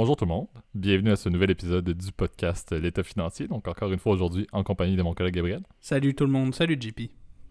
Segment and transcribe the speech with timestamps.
[0.00, 3.48] Bonjour tout le monde, bienvenue à ce nouvel épisode du podcast L'État financier.
[3.48, 5.60] Donc encore une fois aujourd'hui en compagnie de mon collègue Gabriel.
[5.78, 7.10] Salut tout le monde, salut JP.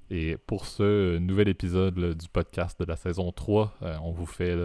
[0.09, 4.57] Et pour ce nouvel épisode du podcast de la saison 3, euh, on vous fait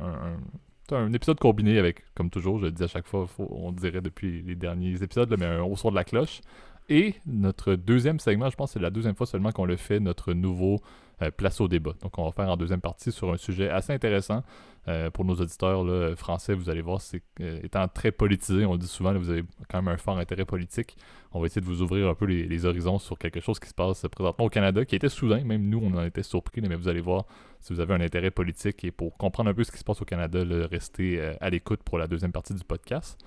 [0.00, 4.40] un, épisode combiné avec, comme toujours, je le dis à chaque fois, on dirait depuis
[4.40, 6.40] les derniers épisodes, mais un haut son de la cloche.
[6.88, 10.00] Et notre deuxième segment, je pense que c'est la deuxième fois seulement qu'on le fait,
[10.00, 10.80] notre nouveau
[11.22, 11.92] euh, place au débat.
[12.02, 14.42] Donc, on va faire en deuxième partie sur un sujet assez intéressant.
[14.86, 18.78] Euh, pour nos auditeurs français, vous allez voir, c'est euh, étant très politisé, on le
[18.78, 20.96] dit souvent, vous avez quand même un fort intérêt politique.
[21.32, 23.74] On va essayer de vous ouvrir un peu les, horizons sur quelque chose qui se
[23.74, 26.88] passe présentement au Canada, qui était soudain, même nous, on en était surpris, mais vous
[26.88, 27.24] allez voir,
[27.60, 30.02] si vous avez un intérêt politique et pour comprendre un peu ce qui se passe
[30.02, 33.18] au Canada, restez à l'écoute pour la deuxième partie du podcast.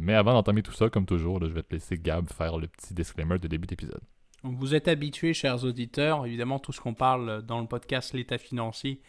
[0.00, 2.94] mais avant d'entamer tout ça, comme toujours, je vais te laisser Gab faire le petit
[2.94, 4.02] disclaimer de début d'épisode.
[4.42, 9.00] Vous êtes habitués, chers auditeurs, évidemment, tout ce qu'on parle dans le podcast L'état financier,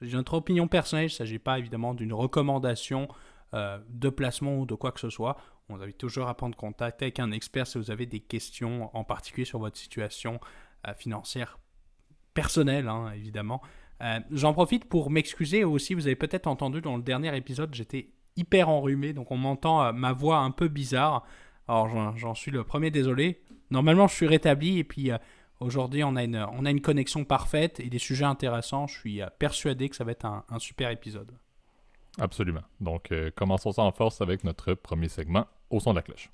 [0.00, 3.08] c'est notre opinion personnelle, il ne s'agit pas évidemment d'une recommandation
[3.54, 5.36] euh, de placement ou de quoi que ce soit.
[5.68, 8.90] On vous invite toujours à prendre contact avec un expert si vous avez des questions,
[8.96, 10.40] en particulier sur votre situation
[10.86, 11.58] euh, financière
[12.34, 13.62] personnelle, hein, évidemment.
[14.02, 18.10] Euh, j'en profite pour m'excuser aussi, vous avez peut-être entendu dans le dernier épisode, j'étais
[18.36, 21.24] hyper enrhumé, donc on m'entend ma voix un peu bizarre.
[21.68, 23.42] Alors j'en suis le premier désolé.
[23.70, 25.10] Normalement, je suis rétabli et puis
[25.60, 28.86] aujourd'hui, on, a une, on a une connexion parfaite et des sujets intéressants.
[28.86, 31.32] Je suis euh, persuadé que ça va être un, super épisode.
[32.18, 32.62] Absolument.
[32.80, 36.30] Donc, euh, commençons ça en force avec notre premier segment, au son de la cloche.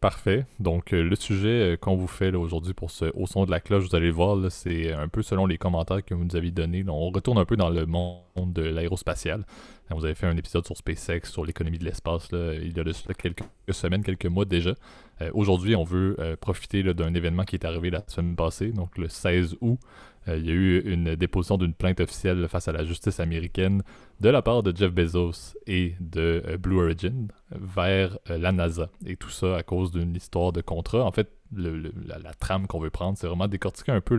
[0.00, 0.44] Parfait.
[0.60, 3.60] Donc, euh, le sujet euh, qu'on vous fait aujourd'hui pour ce Au son de la
[3.60, 6.50] cloche, vous allez le voir, c'est un peu selon les commentaires que vous nous avez
[6.50, 6.84] donnés.
[6.86, 9.46] on retourne un peu dans le monde de l'aérospatial.
[9.88, 13.44] Vous avez fait un épisode sur SpaceX, sur l'économie de l'espace, il y a quelques
[13.70, 14.74] semaines, quelques mois déjà.
[15.22, 19.08] Euh, aujourd'hui, on veut profiter d'un événement qui est arrivé la semaine passée, donc le
[19.08, 19.78] 16 août.
[20.26, 23.82] Il y a eu une déposition d'une plainte officielle face à la justice américaine
[24.20, 28.88] de la part de Jeff Bezos et de Blue Origin vers la NASA.
[29.04, 31.04] Et tout ça à cause d'une histoire de contrat.
[31.04, 34.16] En fait, la, trame qu'on veut prendre, c'est vraiment décortiquer un peu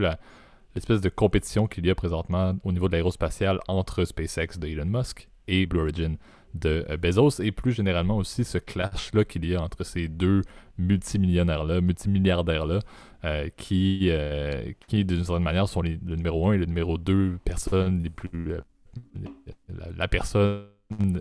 [0.75, 4.85] l'espèce de compétition qu'il y a présentement au niveau de l'aérospatiale entre SpaceX de Elon
[4.85, 6.17] Musk et Blue Origin
[6.53, 10.41] de euh, Bezos et plus généralement aussi ce clash-là qu'il y a entre ces deux
[10.77, 12.79] multimillionnaires-là, multimilliardaires-là,
[13.25, 16.97] euh, qui, euh, qui d'une certaine manière sont les, le numéro un et le numéro
[16.97, 18.55] deux personnes les plus...
[19.97, 20.67] la, personne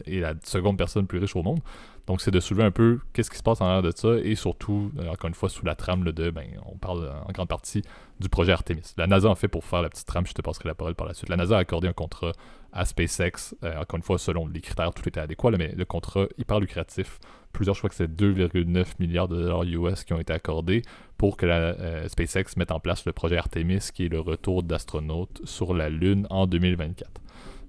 [0.05, 1.61] et la seconde personne plus riche au monde.
[2.07, 4.37] Donc, c'est de soulever un peu qu'est-ce qui se passe en arrière de ça et
[4.37, 7.83] surtout, euh, encore une fois, sous la trame de, ben, on parle en grande partie
[8.21, 8.95] du projet Artemis.
[8.97, 11.07] La NASA, en fait, pour faire la petite trame, je te passerai la parole par
[11.07, 11.29] la suite.
[11.29, 12.33] La NASA a accordé un contrat
[12.73, 16.27] à SpaceX, euh, encore une fois, selon les critères, tout était adéquat, mais le contrat
[16.39, 17.19] hyper lucratif.
[17.57, 20.83] Plusieurs, je crois que c'est 2,9 milliards de dollars US qui ont été accordés
[21.17, 25.41] pour que euh, SpaceX mette en place le projet Artemis, qui est le retour d'astronautes
[25.45, 27.11] sur la Lune en 2024.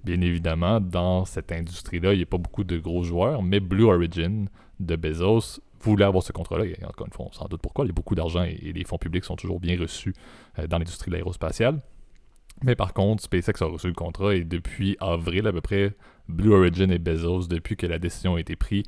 [0.04, 3.84] Bien évidemment, dans cette industrie-là, il n'y a pas beaucoup de gros joueurs, mais Blue
[3.84, 6.66] Origin de Bezos voulait avoir ce contrat-là.
[6.86, 7.86] Encore une fois, on s'en doute pourquoi.
[7.86, 10.12] Il y a beaucoup d'argent et, les fonds publics sont toujours bien reçus
[10.58, 11.80] euh, dans l'industrie de l'aérospatiale.
[12.62, 15.94] Mais par contre, SpaceX a reçu le contrat et depuis avril à peu près,
[16.28, 18.82] Blue Origin et Bezos, depuis que la décision a été prise,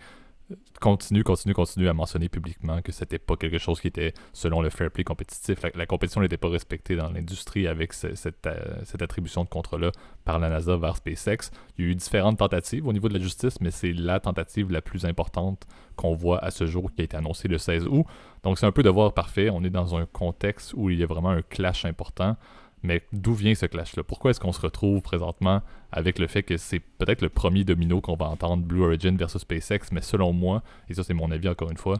[0.80, 4.70] continue, continue, continue à mentionner publiquement que c'était pas quelque chose qui était selon le
[4.70, 5.58] fair play compétitif.
[5.74, 9.92] La, compétition n'était pas respectée dans l'industrie avec euh, cette, attribution de contrat-là
[10.24, 11.50] par la NASA vers SpaceX.
[11.76, 14.70] Il y a eu différentes tentatives au niveau de la justice, mais c'est la tentative
[14.70, 15.66] la plus importante
[15.96, 18.04] qu'on voit à ce jour qui a été annoncée le 16 août.
[18.42, 19.50] Donc c'est un peu devoir parfait.
[19.50, 22.36] On est dans un contexte où il y a vraiment un clash important.
[22.82, 24.02] Mais d'où vient ce clash-là?
[24.02, 28.00] Pourquoi est-ce qu'on se retrouve présentement avec le fait que c'est peut-être le premier domino
[28.00, 31.48] qu'on va entendre Blue Origin versus SpaceX, mais selon moi, et ça c'est mon avis
[31.48, 31.98] encore une fois,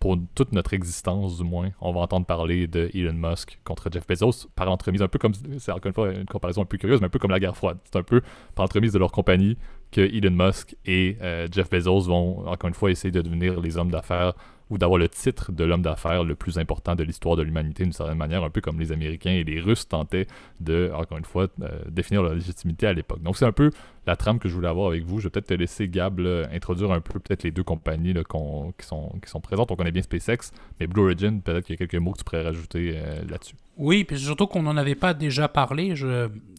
[0.00, 4.06] pour toute notre existence du moins, on va entendre parler de Elon Musk contre Jeff
[4.06, 7.00] Bezos par l'entremise, un peu comme, c'est encore une fois une comparaison un peu curieuse,
[7.00, 7.78] mais un peu comme la guerre froide.
[7.84, 8.20] C'est un peu
[8.54, 9.56] par l'entremise de leur compagnie
[9.90, 13.76] que Elon Musk et euh, Jeff Bezos vont encore une fois essayer de devenir les
[13.76, 14.34] hommes d'affaires
[14.70, 17.92] ou d'avoir le titre de l'homme d'affaires le plus important de l'histoire de l'humanité d'une
[17.92, 20.26] certaine manière, un peu comme les Américains et les Russes tentaient
[20.60, 23.22] de, encore une fois, euh, définir leur légitimité à l'époque.
[23.22, 23.70] Donc c'est un peu
[24.06, 25.18] la trame que je voulais avoir avec vous.
[25.18, 26.20] Je vais peut-être te laisser, Gab,
[26.52, 29.12] introduire un peu peut-être les deux compagnies qui, sont,
[29.42, 29.70] présentes.
[29.70, 30.50] On connaît bien SpaceX,
[30.80, 33.54] mais Blue Origin, peut-être qu'il y a quelques mots que tu pourrais rajouter euh, là-dessus.
[33.76, 35.94] Oui, puis surtout qu'on n'en avait pas déjà parlé.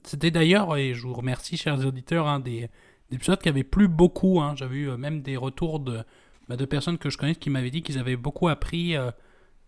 [0.04, 2.70] C'était d'ailleurs, et je vous remercie, chers auditeurs, hein, des,
[3.12, 4.40] épisodes qui avaient plu beaucoup.
[4.42, 4.54] Hein.
[4.56, 6.04] J'avais eu euh, même des retours de
[6.50, 9.12] bah, de personnes que je connais qui m'avaient dit qu'ils avaient beaucoup appris euh,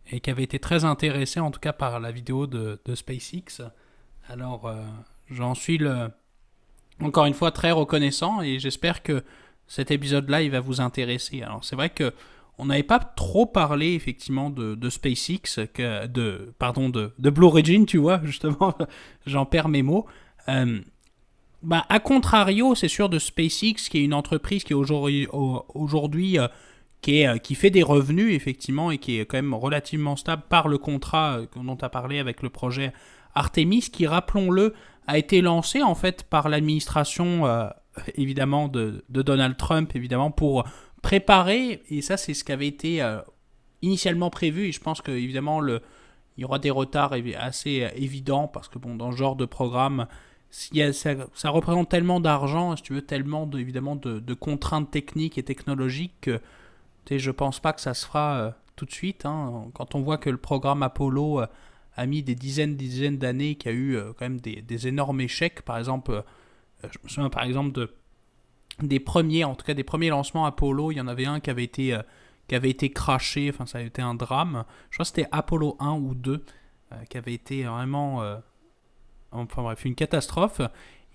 [0.10, 3.62] et qui avaient été très intéressés en tout cas par la vidéo de, SpaceX.
[4.28, 4.84] Alors euh,
[5.30, 6.10] j'en suis le,
[7.00, 9.24] encore une fois très reconnaissant et j'espère que
[9.68, 11.44] cet épisode-là il va vous intéresser.
[11.44, 12.14] Alors c'est vrai que
[12.58, 17.98] on n'avait pas trop parlé effectivement de, SpaceX, que, de, pardon, de, Blue Origin, tu
[17.98, 18.76] vois, justement,
[19.26, 20.06] j'en perds mes mots.
[20.48, 20.80] Euh,
[21.64, 26.38] bah, à contrario, c'est sûr de SpaceX, qui est une entreprise qui aujourd'hui, aujourd'hui
[27.02, 30.68] qui, est, qui fait des revenus, effectivement, et qui est quand même relativement stable par
[30.68, 32.94] le contrat dont tu as parlé avec le projet
[33.34, 34.74] Artemis, qui, rappelons-le,
[35.08, 37.46] a été lancé en fait par l'administration
[38.16, 40.66] évidemment de, Donald Trump, évidemment, pour
[41.02, 43.20] préparer, et ça c'est ce qui avait été euh,
[43.82, 45.82] initialement prévu, et je pense que évidemment le,
[46.38, 50.08] il y aura des retards assez évidents, parce que bon, dans ce genre de programme,
[50.50, 55.44] ça, ça, représente tellement d'argent, si tu veux, tellement de, évidemment de, contraintes techniques et
[55.44, 56.40] technologiques que
[57.10, 59.26] je pense pas que ça se fera euh, tout de suite.
[59.26, 59.66] Hein.
[59.74, 61.48] Quand on voit que le programme Apollo euh,
[61.96, 65.62] a mis des dizaines, dizaines d'années, qu'il y a eu quand même des, énormes échecs,
[65.62, 66.24] par exemple
[66.84, 67.94] euh, je me souviens par exemple de,
[68.82, 71.50] des premiers, en tout cas des premiers lancements Apollo, il y en avait un qui
[71.50, 72.02] avait été, euh,
[72.48, 74.66] qui avait été craché, enfin ça a été un drame.
[74.90, 76.44] Je crois que c'était Apollo 1 ou 2
[76.92, 78.24] euh, qui avait été vraiment,
[79.32, 80.62] enfin bref, une catastrophe.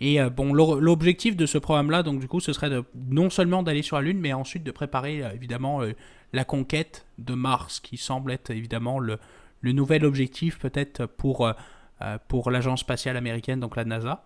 [0.00, 2.70] Et bon, l'objectif de ce programme-là, donc du coup, ce serait
[3.10, 5.80] non seulement d'aller sur la Lune, mais ensuite de préparer évidemment
[6.34, 9.18] la conquête de Mars, qui semble être évidemment le,
[9.62, 11.50] le nouvel objectif peut-être pour,
[12.28, 14.22] pour l'agence spatiale américaine, donc la NASA.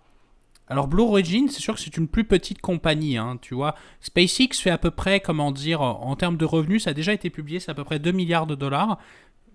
[0.71, 3.75] Alors Blue Origin, c'est sûr que c'est une plus petite compagnie, hein, tu vois.
[4.01, 7.29] SpaceX fait à peu près, comment dire, en termes de revenus, ça a déjà été
[7.29, 8.97] publié, c'est à peu près 2 milliards de dollars.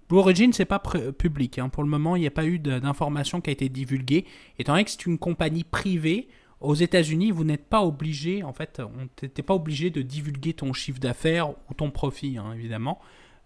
[0.09, 0.81] Blue Origin, c'est pas
[1.17, 1.59] public.
[1.59, 1.69] Hein.
[1.69, 4.25] Pour le moment, il n'y a pas eu d'information qui a été divulguée.
[4.59, 6.27] Étant donné que c'est une compagnie privée,
[6.61, 10.73] aux États-Unis, vous n'êtes pas obligé, en fait, on n'était pas obligé de divulguer ton
[10.73, 12.99] chiffre d'affaires ou ton profit, hein, évidemment.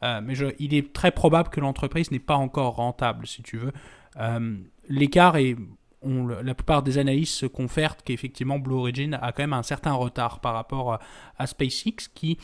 [0.04, 3.74] Euh, mais il est très probable que l'entreprise n'est pas encore rentable, si tu veux.
[4.18, 4.58] Euh,
[4.88, 5.56] l'écart est
[6.02, 10.40] la plupart des analystes se confèrent qu'effectivement Blue Origin a quand même un certain retard
[10.40, 11.00] par rapport
[11.38, 12.38] à, SpaceX qui,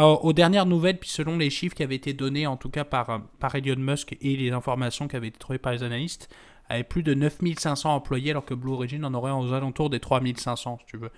[0.00, 3.22] aux dernières nouvelles, puis selon les chiffres qui avaient été donnés en tout cas par,
[3.38, 6.28] par Elon Musk et les informations qui avaient été trouvées par les analystes,
[6.68, 10.78] avait plus de 9500 employés alors que Blue Origin en aurait aux alentours des 3500
[10.80, 11.10] si tu veux.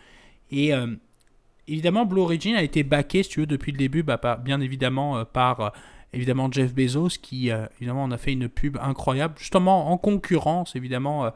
[0.50, 0.94] Et euh,
[1.66, 5.18] évidemment Blue Origin a été backé si tu veux depuis le début, bah, bien évidemment
[5.18, 5.60] euh, par...
[5.60, 5.70] Euh,
[6.14, 11.30] évidemment Jeff Bezos qui évidemment en a fait une pub incroyable justement en concurrence évidemment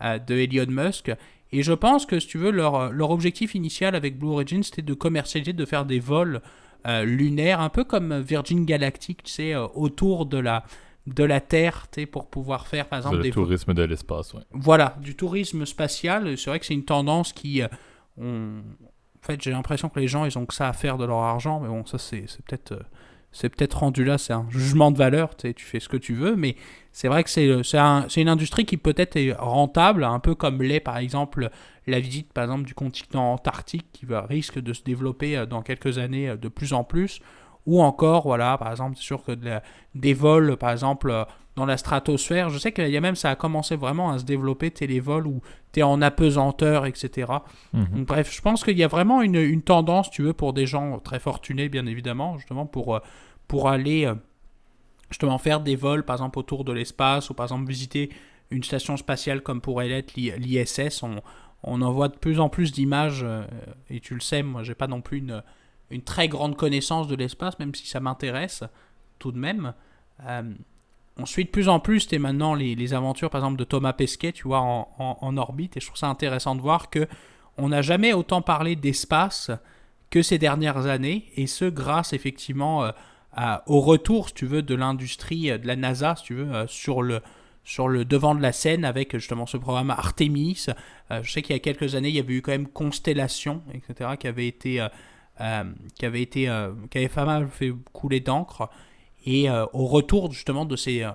[0.00, 1.12] de Elon Musk.
[1.52, 4.80] Et je pense que, si tu veux, leur, leur objectif initial avec Blue Origin, c'était
[4.80, 6.40] de commercialiser, de faire des vols
[6.86, 10.64] euh, lunaires, un peu comme Virgin Galactic, tu sais, euh, autour de la,
[11.06, 13.30] de la Terre, tu sais, pour pouvoir faire, par exemple, des...
[13.30, 14.40] tourisme de l'espace, oui.
[14.52, 16.36] Voilà, du tourisme spatial.
[16.36, 17.62] C'est vrai que c'est une tendance qui...
[18.16, 18.60] On...
[18.60, 21.20] En fait, j'ai l'impression que les gens, ils ont que ça à faire de leur
[21.20, 22.74] argent, mais bon, ça, c'est peut-être
[23.34, 26.36] c'est peut-être rendu là, c'est un jugement de valeur, tu fais ce que tu veux,
[26.36, 26.56] mais
[26.92, 30.98] c'est vrai que c'est une industrie qui peut-être est rentable, un peu comme l'est par
[30.98, 31.50] exemple
[31.88, 35.60] la visite par exemple du continent antarctique qui va, risque de se développer euh, dans
[35.62, 37.20] quelques années euh, de plus en plus,
[37.66, 39.32] ou encore, voilà, par exemple, c'est sûr que
[39.94, 41.24] des vols, par exemple, euh,
[41.56, 44.24] dans la stratosphère, je sais qu'il y a même, ça a commencé vraiment à se
[44.24, 45.40] développer, vols où
[45.72, 47.32] tu es en apesanteur, etc.
[47.72, 48.04] Mhm.
[48.04, 50.98] bref, je pense qu'il y a vraiment une, une, tendance, tu veux, pour des gens
[50.98, 53.00] très fortunés, bien évidemment, justement, pour,
[53.46, 54.12] pour aller
[55.10, 58.10] justement faire des vols, par exemple, autour de l'espace, ou par exemple visiter
[58.50, 61.02] une station spatiale comme pourrait l'être l'ISS.
[61.02, 61.22] On,
[61.62, 63.44] on en voit de plus en plus d'images, euh,
[63.90, 65.42] et tu le sais, moi, j'ai pas non plus une,
[65.90, 68.64] une très grande connaissance de l'espace, même si ça m'intéresse
[69.18, 69.72] tout de même.
[70.26, 70.42] Euh,
[71.16, 73.92] on suit de plus en plus et maintenant les, les, aventures, par exemple, de Thomas
[73.92, 77.06] Pesquet, tu vois, en, en, orbite, et je trouve ça intéressant de voir que
[77.56, 79.52] on n'a jamais autant parlé d'espace
[80.10, 82.90] que ces dernières années, et ce grâce effectivement
[83.38, 86.54] euh, au retour, si tu veux, de l'industrie euh, de la NASA, si tu veux,
[86.54, 87.20] euh, sur le,
[87.64, 90.66] sur le devant de la scène avec justement ce programme Artemis.
[91.10, 94.10] Je sais qu'il y a quelques années, il y avait eu quand même Constellation, etc.,
[94.18, 94.86] qui avait été,
[95.94, 96.44] qui avait été,
[96.90, 98.68] qui avait pas mal fait couler d'encre.
[99.24, 101.06] Et au retour justement de ces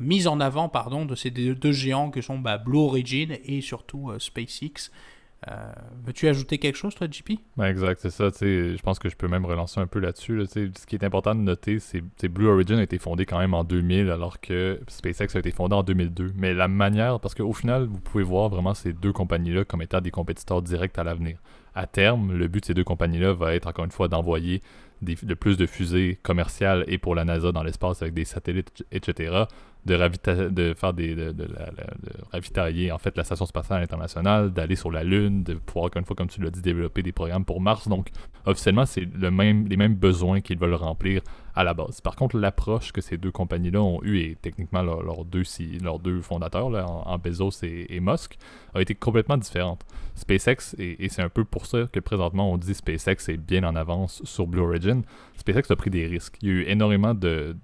[0.00, 4.12] mises en avant, pardon, de ces deux, géants que sont bah, Blue Origin et surtout
[4.18, 4.90] SpaceX,
[5.48, 5.72] euh,
[6.04, 7.32] veux-tu ajouter quelque chose, toi, JP?
[7.56, 8.28] Ben exact, c'est ça.
[8.40, 10.46] Je pense que je peux même relancer un peu là-dessus.
[10.46, 13.54] ce qui est important de noter, c'est que Blue Origin a été fondé quand même
[13.54, 16.32] en 2000, alors que SpaceX a été fondé en 2002.
[16.36, 20.00] Mais la manière, parce qu'au final, vous pouvez voir vraiment ces deux compagnies-là comme étant
[20.00, 21.38] des compétiteurs directs à l'avenir.
[21.74, 24.62] À terme, le but de ces deux compagnies-là va être, encore une fois, d'envoyer
[25.02, 29.46] de plus de fusées commerciales et pour la NASA dans l'espace avec des satellites, etc
[29.84, 31.46] de, des
[32.32, 36.06] ravitailler en fait la station spatiale internationale, d'aller sur la Lune, de pouvoir encore une
[36.06, 37.88] fois comme tu l'as dit développer des programmes pour Mars.
[37.88, 38.08] Donc
[38.46, 39.30] officiellement c'est le
[39.68, 41.22] les mêmes besoins qu'ils veulent remplir
[41.54, 42.00] à la base.
[42.00, 45.42] Par contre l'approche que ces deux compagnies là ont eu et techniquement leurs deux
[45.82, 48.38] leurs deux fondateurs là, en, Bezos et, Musk
[48.74, 49.84] a été complètement différente.
[50.14, 53.76] SpaceX, et, c'est un peu pour ça que présentement on dit SpaceX est bien en
[53.76, 55.02] avance sur Blue Origin.
[55.42, 56.36] SpaceX a pris des risques.
[56.40, 57.56] Il y a eu énormément de,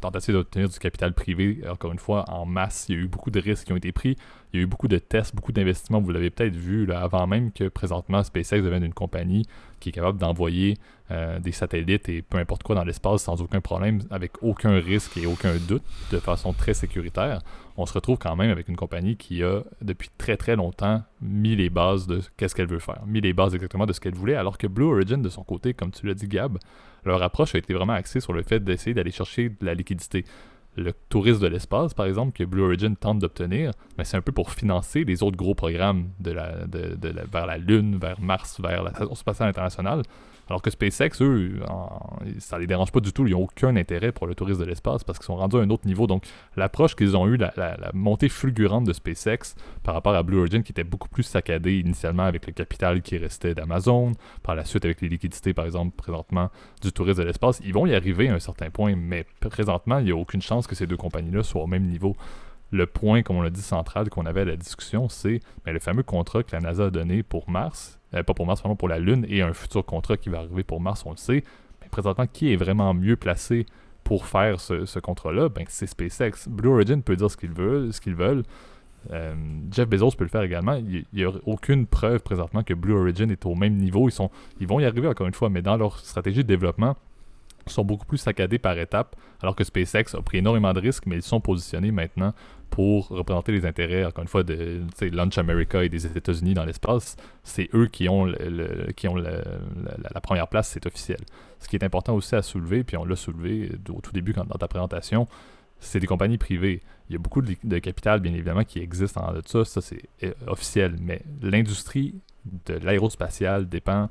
[0.00, 2.86] tentatives d'obtenir du capital privé, encore une fois, en masse.
[2.88, 4.16] Il y a eu beaucoup de risques qui ont été pris.
[4.52, 6.00] Il y a eu beaucoup de tests, beaucoup d'investissements.
[6.00, 9.46] Vous l'avez peut-être vu là, avant même que présentement SpaceX devienne une compagnie
[9.80, 10.76] qui est capable d'envoyer
[11.10, 15.16] euh, des satellites et peu importe quoi dans l'espace sans aucun problème, avec aucun risque
[15.16, 17.42] et aucun doute, de façon très sécuritaire.
[17.76, 21.56] On se retrouve quand même avec une compagnie qui a depuis très très longtemps mis
[21.56, 24.36] les bases de qu'est-ce qu'elle veut faire, mis les bases exactement de ce qu'elle voulait,
[24.36, 26.58] alors que Blue Origin de son côté, comme tu l'as dit Gab,
[27.04, 30.24] leur approche a été vraiment axée sur le fait d'essayer d'aller chercher de la liquidité
[30.76, 34.32] le tourisme de l'espace, par exemple, que Blue Origin tente d'obtenir, mais c'est un peu
[34.32, 36.96] pour financer les autres gros programmes de la, de,
[37.30, 40.02] vers la Lune, vers Mars, vers la Station spatiale internationale.
[40.48, 41.60] Alors que SpaceX, eux,
[42.38, 43.26] ça les dérange pas du tout.
[43.26, 45.70] Ils n'ont aucun intérêt pour le tourisme de l'espace parce qu'ils sont rendus à un
[45.70, 46.06] autre niveau.
[46.06, 46.24] Donc,
[46.56, 50.72] l'approche qu'ils ont eue, la, montée fulgurante de SpaceX par rapport à Blue Origin, qui
[50.72, 55.00] était beaucoup plus saccadée initialement avec le capital qui restait d'Amazon, par la suite avec
[55.00, 56.50] les liquidités, par exemple, présentement,
[56.82, 60.06] du tourisme de l'espace, ils vont y arriver à un certain point, mais présentement, il
[60.06, 62.16] n'y a aucune chance que ces deux compagnies-là soient au même niveau
[62.74, 65.78] le point, comme on l'a dit, central qu'on avait à la discussion, c'est ben, le
[65.78, 68.88] fameux contrat que la NASA a donné pour Mars, euh, pas pour Mars, pardon, pour
[68.88, 71.44] la Lune, et un futur contrat qui va arriver pour Mars, on le sait.
[71.82, 73.66] Mais présentement, qui est vraiment mieux placé
[74.02, 75.48] pour faire ce, contrat-là?
[75.48, 76.48] Ben, c'est SpaceX.
[76.48, 78.42] Blue Origin peut dire ce qu'ils veulent, ce qu'ils veulent.
[79.10, 79.34] Euh,
[79.70, 80.74] Jeff Bezos peut le faire également.
[80.74, 84.08] Il n'y a aucune preuve présentement que Blue Origin est au même niveau.
[84.08, 84.30] Ils, sont,
[84.60, 86.96] ils vont y arriver encore une fois, mais dans leur stratégie de développement,
[87.72, 91.16] sont beaucoup plus saccadés par étapes, alors que SpaceX a pris énormément de risques, mais
[91.16, 92.34] ils sont positionnés maintenant
[92.70, 97.16] pour représenter les intérêts, encore une fois, de Launch America et des États-Unis dans l'espace.
[97.44, 101.20] C'est eux qui ont, le, qui ont la, première place, c'est officiel.
[101.60, 104.44] Ce qui est important aussi à soulever, puis on l'a soulevé au tout début dans
[104.44, 105.28] ta présentation,
[105.78, 106.82] c'est des compagnies privées.
[107.08, 110.02] Il y a beaucoup de, capital, bien évidemment, qui existe en de ça, ça c'est
[110.22, 112.14] euh, officiel, mais l'industrie
[112.66, 114.08] de l'aérospatiale dépend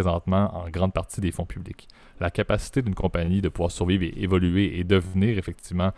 [0.00, 1.88] présentement en grande partie des fonds publics.
[2.20, 5.92] La capacité d'une compagnie de pouvoir survivre et évoluer et devenir effectivement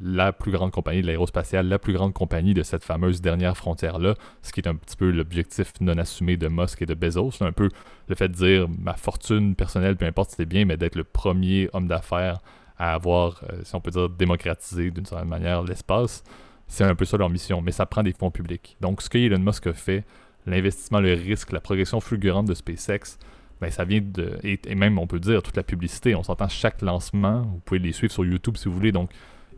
[0.00, 4.14] la plus grande compagnie de l'aérospatiale, la plus grande compagnie de cette fameuse dernière frontière-là,
[4.42, 7.32] ce qui est un petit peu l'objectif non assumé de Musk et de Bezos.
[7.32, 7.68] C'est un peu
[8.08, 11.04] le fait de dire ma fortune personnelle, peu importe si c'est bien, mais d'être le
[11.04, 12.38] premier homme d'affaires
[12.78, 16.24] à avoir, euh, si on peut dire, démocratisé d'une certaine manière l'espace.
[16.66, 18.76] C'est un peu ça leur mission, mais ça prend des fonds publics.
[18.80, 20.04] Donc, ce que Elon Musk a fait,
[20.48, 23.18] l'investissement, le risque, la progression fulgurante de SpaceX,
[23.60, 24.38] ben, ça vient de.
[24.44, 26.14] Et, même, on peut dire, toute la publicité.
[26.14, 27.42] On s'entend chaque lancement.
[27.42, 28.92] Vous pouvez les suivre sur YouTube si vous voulez.
[28.92, 29.10] Donc,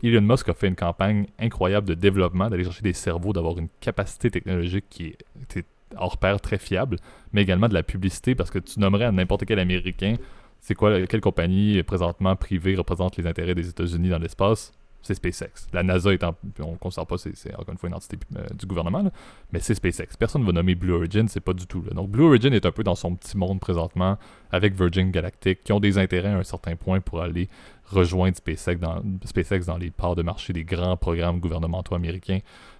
[0.03, 3.69] Elon Musk a fait une campagne incroyable de développement, d'aller chercher des cerveaux, d'avoir une
[3.79, 5.15] capacité technologique qui
[5.55, 6.97] est, hors pair, très fiable,
[7.33, 10.15] mais également de la publicité, parce que tu nommerais à n'importe quel Américain,
[10.59, 14.71] c'est quoi, quelle compagnie présentement privée représente les intérêts des États-Unis dans l'espace?
[15.01, 15.67] C'est SpaceX.
[15.73, 18.65] La NASA étant, on ne considère pas, c'est encore une fois une entité euh, du
[18.65, 19.03] gouvernement,
[19.51, 20.15] mais c'est SpaceX.
[20.17, 21.81] Personne ne va nommer Blue Origin, c'est pas du tout.
[21.93, 24.17] Donc Blue Origin est un peu dans son petit monde présentement
[24.51, 27.49] avec Virgin Galactic, qui ont des intérêts à un certain point pour aller
[27.85, 32.39] rejoindre SpaceX dans, SpaceX dans les parts de marché des grands programmes gouvernementaux américains.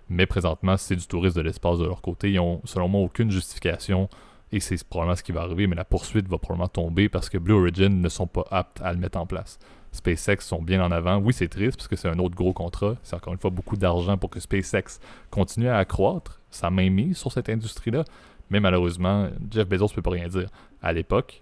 [0.10, 2.32] Mais présentement, c'est du tourisme de l'espace de leur côté.
[2.32, 4.10] Ils ont, selon moi, aucune justification
[4.52, 7.38] et c'est probablement ce qui va arriver, mais la poursuite va probablement tomber parce que
[7.38, 9.60] Blue Origin ne sont pas aptes à le mettre en place.
[9.92, 11.18] SpaceX sont bien en avant.
[11.18, 12.96] Oui, c'est triste parce que c'est un autre gros contrat.
[13.04, 17.18] C'est encore une fois beaucoup d'argent pour que SpaceX continue à accroître sa main mise
[17.18, 18.04] sur cette industrie-là.
[18.50, 20.50] Mais malheureusement, Jeff Bezos ne peut pas rien dire.
[20.82, 21.42] À l'époque,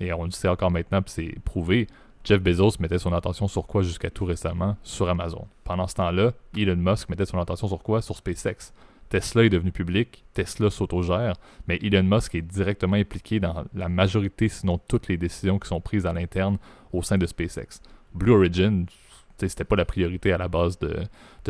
[0.00, 1.86] et on le sait encore maintenant, puis c'est prouvé,
[2.24, 4.76] Jeff Bezos mettait son attention sur quoi jusqu'à tout récemment?
[4.82, 5.46] Sur Amazon.
[5.64, 8.00] Pendant ce temps-là, Elon Musk mettait son attention sur quoi?
[8.00, 8.72] Sur SpaceX.
[9.12, 11.34] Tesla est devenu public, Tesla s'autogère,
[11.68, 15.82] mais Elon Musk est directement impliqué dans la majorité, sinon toutes les décisions qui sont
[15.82, 16.56] prises à l'interne
[16.94, 17.82] au sein de SpaceX.
[18.14, 18.86] Blue Origin,
[19.36, 20.96] c'était pas la priorité à la base de,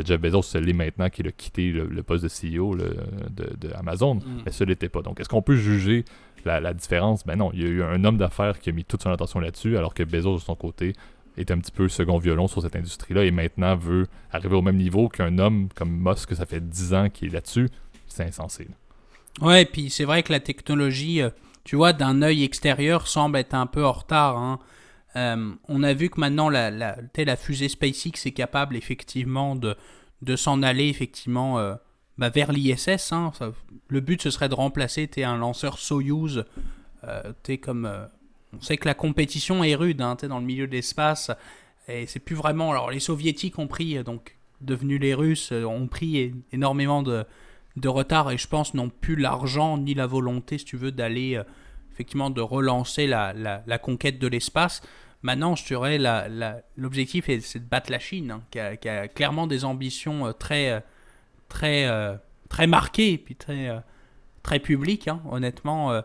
[0.04, 4.42] Jeff Bezos, ce l'est maintenant qu'il a quitté le, poste de CEO de, Amazon, mm.
[4.44, 5.02] mais ce l'était pas.
[5.02, 6.04] Donc, est-ce qu'on peut juger
[6.44, 7.24] la, différence?
[7.24, 9.38] Ben non, il y a eu un homme d'affaires qui a mis toute son attention
[9.38, 10.94] là-dessus, alors que Bezos, de son côté,
[11.36, 14.76] est un petit peu second violon sur cette industrie-là et maintenant veut arriver au même
[14.76, 17.68] niveau qu'un homme comme Musk, ça fait 10 ans qu'il est là-dessus,
[18.06, 18.68] c'est insensé.
[19.40, 21.30] Ouais, puis c'est vrai que la technologie, euh,
[21.64, 24.36] tu vois, d'un œil extérieur, semble être un peu en retard.
[24.36, 24.58] Hein.
[25.16, 29.76] Euh, on a vu que maintenant, la, la, la fusée SpaceX est capable effectivement de,
[30.20, 31.74] de s'en aller effectivement euh,
[32.18, 33.12] bah, vers l'ISS.
[33.12, 33.32] Hein.
[33.88, 36.44] Le but, ce serait de remplacer un lanceur Soyuz
[37.62, 37.90] comme
[38.54, 41.30] on sait que la compétition est rude hein, dans le milieu de l'espace.
[41.88, 42.70] Et c'est plus vraiment.
[42.70, 47.24] Alors, les soviétiques ont pris, euh, donc, devenus les Russes, euh, ont pris énormément de,
[47.84, 51.42] retard et je pense n'ont plus l'argent ni la volonté, si tu veux, d'aller euh,
[51.92, 54.82] effectivement de relancer la, conquête de l'espace.
[55.22, 55.98] Maintenant, je dirais,
[56.76, 60.84] l'objectif, c'est de battre la Chine, hein, qui, a, clairement des ambitions très,
[61.48, 61.88] très,
[62.48, 63.70] très marqué et puis très,
[64.42, 65.22] très public, hein.
[65.30, 66.02] honnêtement.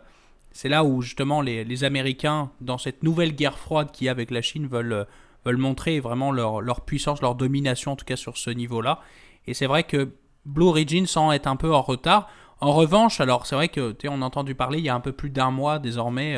[0.58, 4.12] C'est là où justement les, les, Américains, dans cette nouvelle guerre froide qu'il y a
[4.12, 5.06] avec la Chine, veulent,
[5.46, 9.00] veulent montrer vraiment leur, leur puissance, leur domination, en tout cas sur ce niveau-là.
[9.46, 10.14] Et c'est vrai que
[10.46, 12.30] Blue Origin semble être un peu en retard.
[12.60, 15.12] En revanche, alors c'est vrai que on a entendu parler il y a un peu
[15.12, 16.36] plus d'un mois désormais,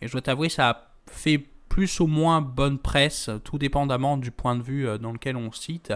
[0.00, 4.30] et je dois t'avouer, ça a fait plus ou moins bonne presse, tout dépendamment du
[4.30, 5.94] point de vue euh, dans lequel on cite,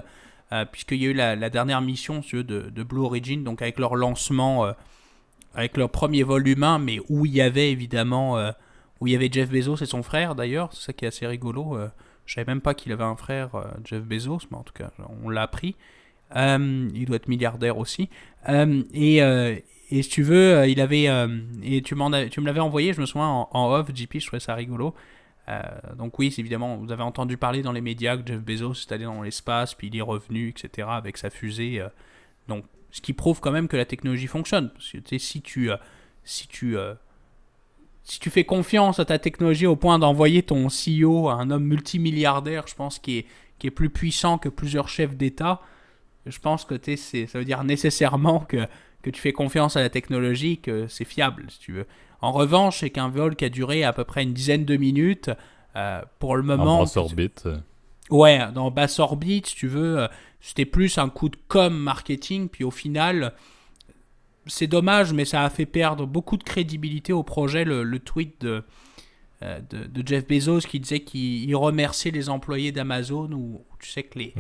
[0.53, 4.65] euh, puisqu'il y a eu la, dernière mission de, Blue Origin, donc avec leur lancement,
[4.65, 4.73] euh,
[5.55, 8.39] avec leur premier volume 1, mais où il y avait évidemment,
[9.01, 11.27] où il y avait Jeff Bezos et son frère d'ailleurs, c'est ça qui est assez
[11.27, 11.79] rigolo.
[12.27, 13.51] je savais même pas qu'il avait un frère,
[13.85, 14.91] Jeff Bezos, mais en tout cas,
[15.23, 15.77] on l'a appris.
[16.35, 18.09] il doit être milliardaire aussi.
[18.49, 21.05] et, si tu veux, il avait.
[21.63, 24.55] et tu, me l'avais envoyé, je me souviens en, en, off, JP, je trouvais ça
[24.55, 24.95] rigolo.
[25.49, 25.61] Euh,
[25.97, 29.05] donc oui, évidemment, vous avez entendu parler dans les médias que Jeff Bezos est allé
[29.05, 31.81] dans l'espace, puis il est revenu, etc., avec sa fusée.
[31.81, 31.89] Euh.
[32.49, 34.71] donc, ce qui prouve quand même que la technologie fonctionne.
[34.71, 35.77] Parce que si tu, euh,
[36.23, 36.77] si tu,
[38.05, 41.65] si tu fais confiance à ta technologie au point d'envoyer ton CEO à un homme
[41.65, 43.27] multimilliardaire, je pense, qui est,
[43.59, 45.61] qui est plus puissant que plusieurs chefs d'État,
[46.25, 48.69] je pense que ça veut dire nécessairement que,
[49.03, 51.87] que tu fais confiance à la technologie, que c'est fiable, si tu veux.
[52.21, 55.31] En revanche, c'est qu'un vol qui a duré à peu près une dizaine de minutes,
[55.75, 56.77] euh, pour le moment.
[56.77, 57.49] En basse orbite.
[58.11, 60.09] Ouais, dans basse orbite, si tu veux, euh,
[60.47, 63.33] c'était plus un coup de com marketing, puis au final,
[64.47, 68.65] c'est dommage, mais ça a fait perdre beaucoup de crédibilité au projet, le tweet de,
[69.45, 74.19] euh, de, Jeff Bezos qui disait qu'il remerciait les employés d'Amazon où, tu sais que
[74.19, 74.33] les,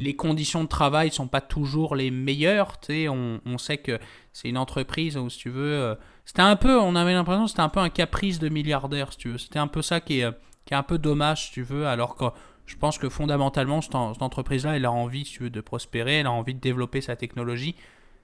[0.00, 2.78] les conditions de travail ne sont pas toujours les meilleures.
[2.80, 3.98] Tu on, on sait que
[4.32, 5.94] c'est une entreprise où, si tu veux, euh,
[6.26, 9.18] c'était un peu, on avait l'impression que c'était un peu un caprice de milliardaire, si
[9.18, 9.38] tu veux.
[9.38, 10.30] C'était un peu ça qui est,
[10.66, 12.24] qui est un peu dommage, si tu veux, alors que
[12.66, 16.54] je pense que fondamentalement, cette, entreprise-là, elle a envie, si de prospérer, elle a envie
[16.54, 17.74] de développer sa technologie.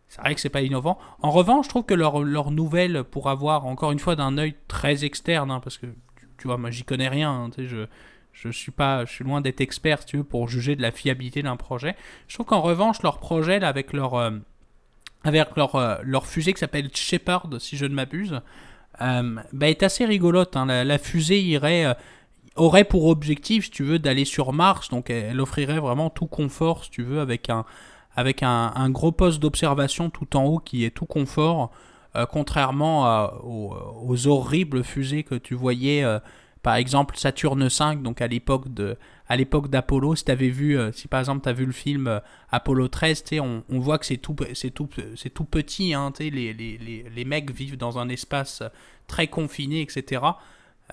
[0.09, 0.99] C'est vrai que c'est pas innovant.
[1.21, 5.05] En revanche, je trouve que leur, nouvelle, pour avoir encore une fois d'un œil très
[5.05, 5.87] externe, hein, parce que
[6.39, 7.87] tu vois, moi j'y connais rien, hein, je,
[8.33, 11.43] je suis pas, je suis loin d'être expert, tu veux, pour juger de la fiabilité
[11.43, 11.97] d'un projet.
[12.29, 14.31] Je trouve qu'en revanche, leur projet, avec leur, euh,
[15.25, 18.41] avec leur, euh, leur fusée qui s'appelle Shepard, si je ne m'abuse,
[19.01, 20.57] euh, bah, est assez rigolote.
[20.57, 20.67] Hein.
[20.85, 21.97] La, fusée irait,
[22.59, 26.85] aurait pour objectif, si tu veux, d'aller sur Mars, donc elle, offrirait vraiment tout confort,
[26.85, 27.65] si tu veux, avec un,
[28.17, 31.71] avec un, gros poste d'observation tout en haut qui est tout confort.
[32.17, 36.19] Euh, contrairement aux, horribles fusées que tu voyais, euh,
[36.63, 38.97] par exemple Saturne 5, donc à l'époque de
[39.29, 41.73] à l'époque d'Apollo, si tu avais vu, euh, si par exemple tu as vu le
[41.73, 47.51] film Apollo 13, on, voit que c'est tout petit, hein, les, les, les, les, mecs
[47.51, 48.63] vivent dans un espace
[49.07, 50.23] très confiné, etc.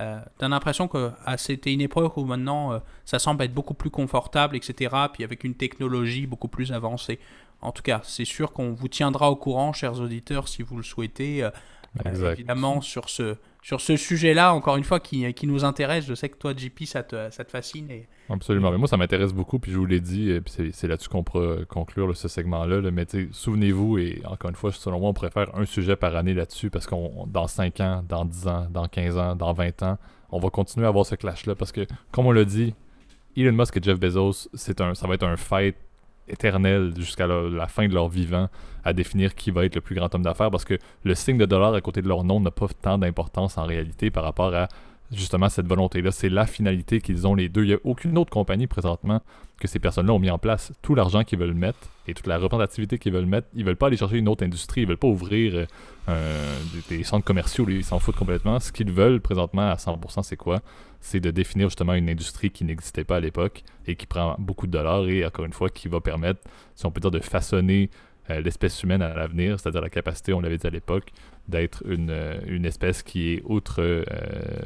[0.01, 3.89] Euh, T'as l'impression que ah, c'était une époque où maintenant ça semble être beaucoup plus
[3.89, 4.93] confortable, etc.
[5.13, 7.19] Puis avec une technologie beaucoup plus avancée.
[7.61, 10.83] En tout cas, c'est sûr qu'on vous tiendra au courant, chers auditeurs, si vous le
[10.83, 11.43] souhaitez.
[11.43, 11.49] Euh,
[12.05, 16.05] euh, évidemment, sur ce, sur ce sujet-là, encore une fois, qui, qui, nous intéresse.
[16.05, 17.89] Je sais que toi, JP, ça te, ça te fascine.
[17.89, 18.07] Et...
[18.29, 18.69] Absolument.
[18.69, 20.39] Mais moi, ça m'intéresse beaucoup, puis je vous l'ai dit, et
[20.71, 22.91] c'est là-dessus qu'on pourra conclure ce segment-là.
[22.91, 26.69] mais souvenez-vous, et encore une fois, selon moi, on préfère un sujet par année là-dessus,
[26.69, 29.97] parce qu'on dans 5 ans, dans 10 ans, dans 15 ans, dans 20 ans,
[30.29, 32.75] on va continuer à avoir ce clash-là, parce que, comme on l'a dit,
[33.35, 34.47] Elon Musk et Jeff Bezos,
[34.79, 35.75] un, ça va être un fight
[36.27, 38.49] éternel jusqu'à la, fin de leur vivant
[38.83, 41.45] à définir qui va être le plus grand homme d'affaires parce que le signe de
[41.45, 44.67] dollar à côté de leur nom n'a pas tant d'importance en réalité par rapport à
[45.11, 46.11] justement cette volonté-là.
[46.11, 47.63] C'est la finalité qu'ils ont les deux.
[47.63, 49.21] Il n'y a aucune autre compagnie présentement
[49.59, 50.73] que ces personnes-là ont mis en place.
[50.81, 53.87] Tout l'argent qu'ils veulent mettre et toute la représentativité qu'ils veulent mettre, ils veulent pas
[53.87, 55.65] aller chercher une autre industrie, ils veulent pas ouvrir
[56.07, 58.59] euh, des, centres commerciaux, ils s'en foutent complètement.
[58.59, 60.61] Ce qu'ils veulent présentement à 100%, c'est quoi?
[60.99, 64.67] C'est de définir justement une industrie qui n'existait pas à l'époque et qui prend beaucoup
[64.67, 66.41] de dollars et encore une fois qui va permettre,
[66.75, 67.89] si on peut dire, de façonner
[68.29, 71.11] euh, l'espèce humaine à l'avenir, c'est-à-dire la capacité, on l'avait dit à l'époque,
[71.47, 74.03] d'être une, euh, une, espèce qui est outre, euh,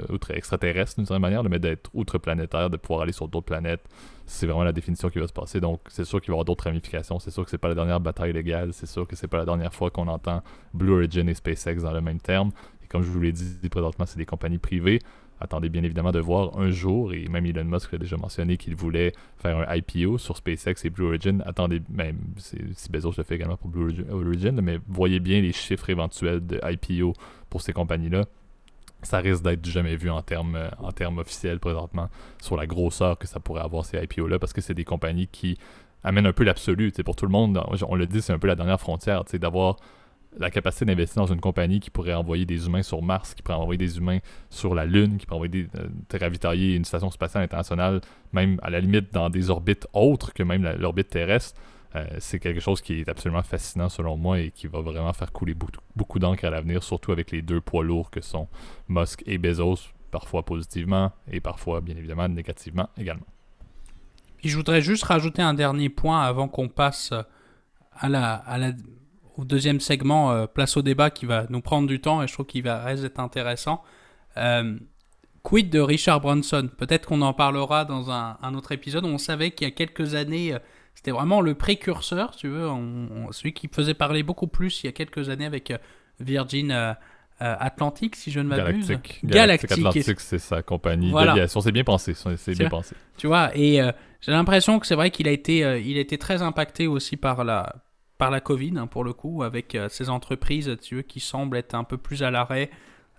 [0.09, 3.83] outre extraterrestre d'une certaine manière, mais d'être outre-planétaire, de pouvoir aller sur d'autres planètes.
[4.25, 5.59] C'est vraiment la définition qui va se passer.
[5.59, 7.19] Donc, c'est sûr qu'il va y avoir d'autres ramifications.
[7.19, 8.73] C'est sûr que c'est pas la dernière bataille légale.
[8.73, 10.41] C'est sûr que c'est pas la dernière fois qu'on entend
[10.73, 12.51] Blue Origin et SpaceX dans le même terme.
[12.83, 14.99] Et comme je vous l'ai dit présentement, c'est des compagnies privées
[15.39, 18.75] attendez bien évidemment de voir un jour, et même Elon Musk a déjà mentionné qu'il
[18.75, 21.43] voulait faire un IPO sur SpaceX et Blue Origin.
[21.45, 22.57] Attendez, même si
[22.89, 27.13] Bezos le fait également pour Blue Origin, mais voyez bien les chiffres éventuels de IPO
[27.49, 28.25] pour ces compagnies-là.
[29.01, 32.09] Ça risque d'être jamais vu en termes en officiels présentement
[32.41, 35.57] sur la grosseur que ça pourrait avoir ces IPO-là, parce que c'est des compagnies qui
[36.03, 36.91] amènent un peu l'absolu.
[37.05, 39.77] Pour tout le monde, on le dit, c'est un peu la dernière frontière, d'avoir
[40.37, 43.57] la capacité d'investir dans une compagnie qui pourrait envoyer des humains sur Mars, qui pourrait
[43.57, 47.43] envoyer des humains sur la Lune, qui pourrait envoyer des, euh, ravitailler une station spatiale
[47.43, 48.01] internationale,
[48.33, 51.59] même à la limite dans des orbites autres que même l'orbite terrestre,
[52.19, 55.55] c'est quelque chose qui est absolument fascinant selon moi et qui va vraiment faire couler
[55.55, 58.47] beaucoup, beaucoup d'encre à l'avenir, surtout avec les deux poids lourds que sont
[58.89, 63.25] Musk et Bezos, parfois positivement et parfois bien évidemment négativement également.
[64.43, 67.13] Et je voudrais juste rajouter un dernier point avant qu'on passe
[67.93, 68.71] à la, à la,
[69.39, 72.33] au deuxième segment, euh, place au débat, qui va nous prendre du temps et je
[72.33, 73.81] trouve qu'il va être intéressant.
[74.37, 74.77] Euh,
[75.43, 76.69] quid de Richard Branson?
[76.77, 79.05] Peut-être qu'on en parlera dans un, autre épisode.
[79.05, 80.59] On savait qu'il y a quelques années, euh,
[80.93, 82.67] c'était vraiment le précurseur, tu veux,
[83.31, 85.73] celui qui faisait parler beaucoup plus il y a quelques années avec
[86.19, 86.95] Virgin.
[87.41, 88.89] Atlantique, si je ne m'abuse.
[88.89, 89.19] Galactique.
[89.23, 89.71] Galactique.
[89.71, 91.61] Atlantique, c'est sa compagnie d'aviation.
[91.61, 92.13] C'est bien pensé.
[92.13, 92.97] C'est bien pensé.
[93.15, 93.79] Tu vois, et
[94.19, 97.45] j'ai l'impression que c'est vrai qu'il a été, il a été très impacté aussi par
[97.45, 97.77] la,
[98.19, 101.57] par la Covid, hein, pour le coup, avec euh, ces entreprises tu veux, qui semblent
[101.57, 102.69] être un peu plus à l'arrêt.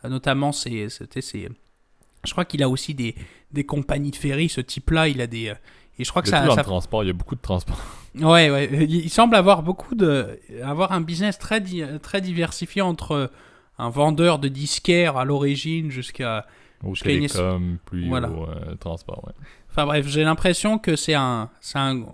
[0.04, 3.16] Euh, notamment, c'est, je crois qu'il a aussi des,
[3.50, 5.08] des compagnies de ferry, ce type-là.
[5.08, 5.48] Il a des.
[5.48, 5.54] Euh,
[5.98, 6.62] et je crois que il ça, ça...
[6.62, 7.76] transport, il y a beaucoup de transport.
[8.16, 8.68] Ouais, ouais.
[8.88, 10.40] Il semble avoir beaucoup de.
[10.64, 11.62] avoir un business très,
[12.02, 13.30] très diversifié entre
[13.78, 16.44] un vendeur de disquaires à l'origine jusqu'à.
[16.82, 19.32] Au télécom, puis au transport, ouais.
[19.70, 22.04] Enfin bref, j'ai l'impression que c'est un, un,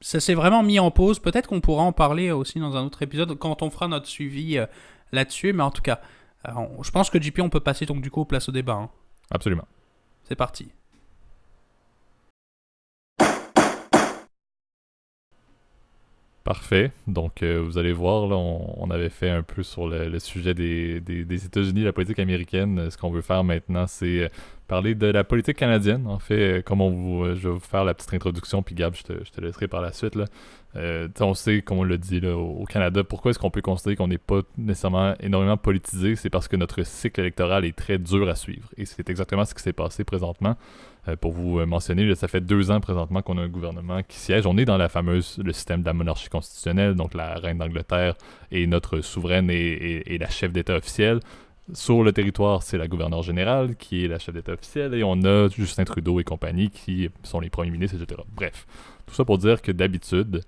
[0.00, 1.18] ça s'est vraiment mis en pause.
[1.18, 4.58] Peut-être qu'on pourra en parler aussi dans un autre épisode quand on fera notre suivi
[4.58, 4.66] euh,
[5.10, 5.54] là-dessus.
[5.54, 6.00] Mais en tout cas,
[6.46, 6.52] euh,
[6.82, 8.74] je pense que JP, on peut passer donc du coup au place au débat.
[8.74, 8.90] Hein.
[9.30, 9.66] Absolument.
[10.24, 10.68] C'est parti.
[16.48, 16.92] Parfait.
[17.06, 20.96] Donc, euh, vous allez voir, là, on, avait fait un peu sur le, sujet des,
[21.44, 22.90] États-Unis, la politique américaine.
[22.90, 24.30] Ce qu'on veut faire maintenant, c'est
[24.66, 26.06] parler de la politique canadienne.
[26.06, 28.74] En fait, euh, comme on vous, euh, je vais vous faire la petite introduction, puis
[28.74, 30.16] Gab, je te, laisserai par la suite.
[30.76, 34.08] Euh, on sait, comme on l'a dit au, Canada, pourquoi est-ce qu'on peut considérer qu'on
[34.08, 36.14] n'est pas nécessairement énormément politisé?
[36.16, 38.68] C'est parce que notre cycle électoral est très dur à suivre.
[38.76, 40.56] Et c'est exactement ce qui s'est passé présentement.
[41.20, 44.46] Pour vous mentionner, ça fait deux ans présentement qu'on a un gouvernement qui siège.
[44.46, 48.14] On est dans la fameuse, le système de la monarchie constitutionnelle, donc la reine d'Angleterre
[48.50, 51.20] est notre souveraine et, et la chef d'État officielle.
[51.74, 55.22] Sur le territoire, c'est la gouverneure générale qui est la chef d'État officielle et on
[55.24, 58.22] a Justin Trudeau et compagnie qui sont les premiers ministres, etc.
[58.34, 58.66] Bref,
[59.06, 60.40] tout ça pour dire que d'habitude,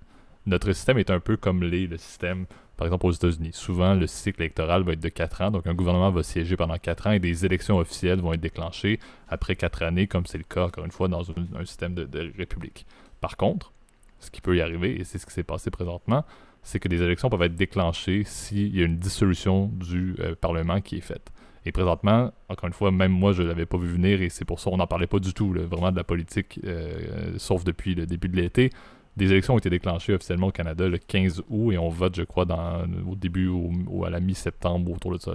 [0.46, 2.46] notre système est un peu comme les, le système,
[2.80, 3.50] par exemple aux États-Unis.
[3.52, 6.78] Souvent, le cycle électoral va être de 4 ans, donc un gouvernement va siéger pendant
[6.78, 10.44] 4 ans et des élections officielles vont être déclenchées après 4 années, comme c'est le
[10.44, 12.86] cas, encore une fois, dans un, système de république.
[13.20, 13.74] Par contre,
[14.18, 16.24] ce qui peut y arriver, et c'est ce qui s'est passé présentement,
[16.62, 20.80] c'est que des élections peuvent être déclenchées s'il y a une dissolution du euh, Parlement
[20.80, 21.30] qui est faite.
[21.66, 24.46] Et présentement, encore une fois, même moi, je ne l'avais pas vu venir et c'est
[24.46, 27.94] pour ça qu'on n'en parlait pas du tout, vraiment de la politique, euh, sauf depuis
[27.94, 28.70] le début de l'été.
[29.20, 32.22] Des élections ont été déclenchées officiellement au Canada le 15 août et on vote, je
[32.22, 35.32] crois, dans, au début ou, à la mi-septembre autour de ça.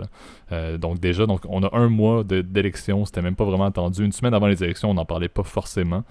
[0.51, 4.03] Euh, donc déjà, donc, on a un mois d'élection, c'était même pas vraiment attendu.
[4.03, 6.03] Une semaine avant les élections, on n'en parlait pas forcément.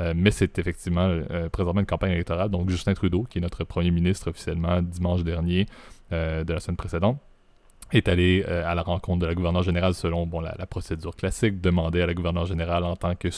[0.00, 2.48] Euh, mais c'est effectivement euh, présentement une campagne électorale.
[2.48, 5.66] Donc Justin Trudeau, qui est notre premier ministre officiellement dimanche dernier
[6.10, 7.18] de la semaine précédente,
[7.92, 12.00] est allé à la rencontre de la gouverneure générale selon bon, la, procédure classique, demander
[12.00, 13.28] à la gouverneure générale en tant que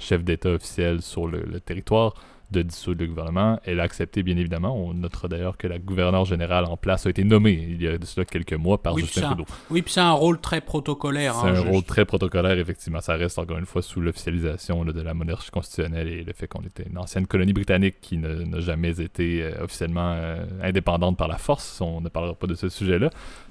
[0.00, 2.14] chef d'État officiel sur le territoire
[2.54, 3.58] de dissoudre le gouvernement.
[3.64, 4.76] Elle a accepté, bien évidemment.
[4.76, 7.98] On notera d'ailleurs que la gouverneure générale en place a été nommée il y a
[7.98, 9.44] de cela quelques mois par Justin Trudeau.
[9.70, 11.34] Oui, puis c'est un rôle très protocolaire.
[11.34, 13.00] C'est hein, un rôle très protocolaire, effectivement.
[13.00, 16.62] Ça reste encore une fois sous l'officialisation de la monarchie constitutionnelle et le fait qu'on
[16.62, 21.38] était une ancienne colonie britannique qui n'a jamais été euh, officiellement euh, indépendante par la
[21.38, 21.80] force.
[21.80, 23.10] On ne parlera pas de ce sujet-là.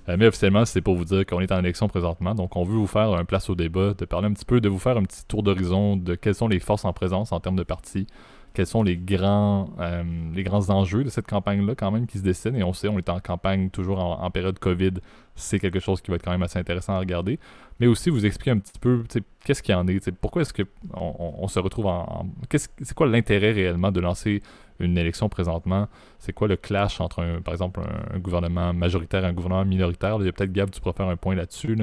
[0.10, 2.36] Euh, mais officiellement, c'est pour vous dire qu'on est en élection présentement.
[2.36, 4.70] Donc, on veut vous faire un place au débat, de parler un petit peu, de
[4.70, 7.56] vous faire un petit tour d'horizon de quelles sont les forces en présence en termes
[7.56, 8.08] de partis
[8.54, 12.24] quels sont les grands, euh, les grands enjeux de cette campagne-là quand même qui se
[12.24, 12.56] dessinent.
[12.56, 14.94] Et on sait, on est en campagne toujours en, période COVID.
[15.36, 17.40] C'est quelque chose qui va être quand même assez intéressant à regarder.
[17.80, 19.04] Mais aussi vous expliquer un petit peu
[19.44, 20.12] qu'est-ce qu'il y en est.
[20.12, 22.28] Pourquoi est-ce qu'on on, se retrouve en...
[22.52, 24.44] c'est quoi l'intérêt réellement de lancer
[24.80, 25.88] une élection présentement?
[26.20, 27.82] C'est quoi le clash entre, un, par exemple,
[28.14, 30.18] un, gouvernement majoritaire et un gouvernement minoritaire?
[30.20, 31.78] il y a peut-être, Gab, tu pourrais faire un point là-dessus.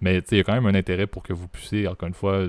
[0.00, 2.46] Mais il y a quand même un intérêt pour que vous puissiez, encore une fois,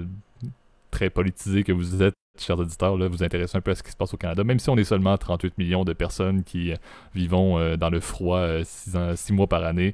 [0.91, 3.91] très politisé que vous êtes, chers auditeurs, là, vous intéressez un peu à ce qui
[3.91, 6.75] se passe au Canada, même si on est seulement 38 millions de personnes qui euh,
[7.13, 9.93] vivons euh, dans le froid 6 euh, mois par année,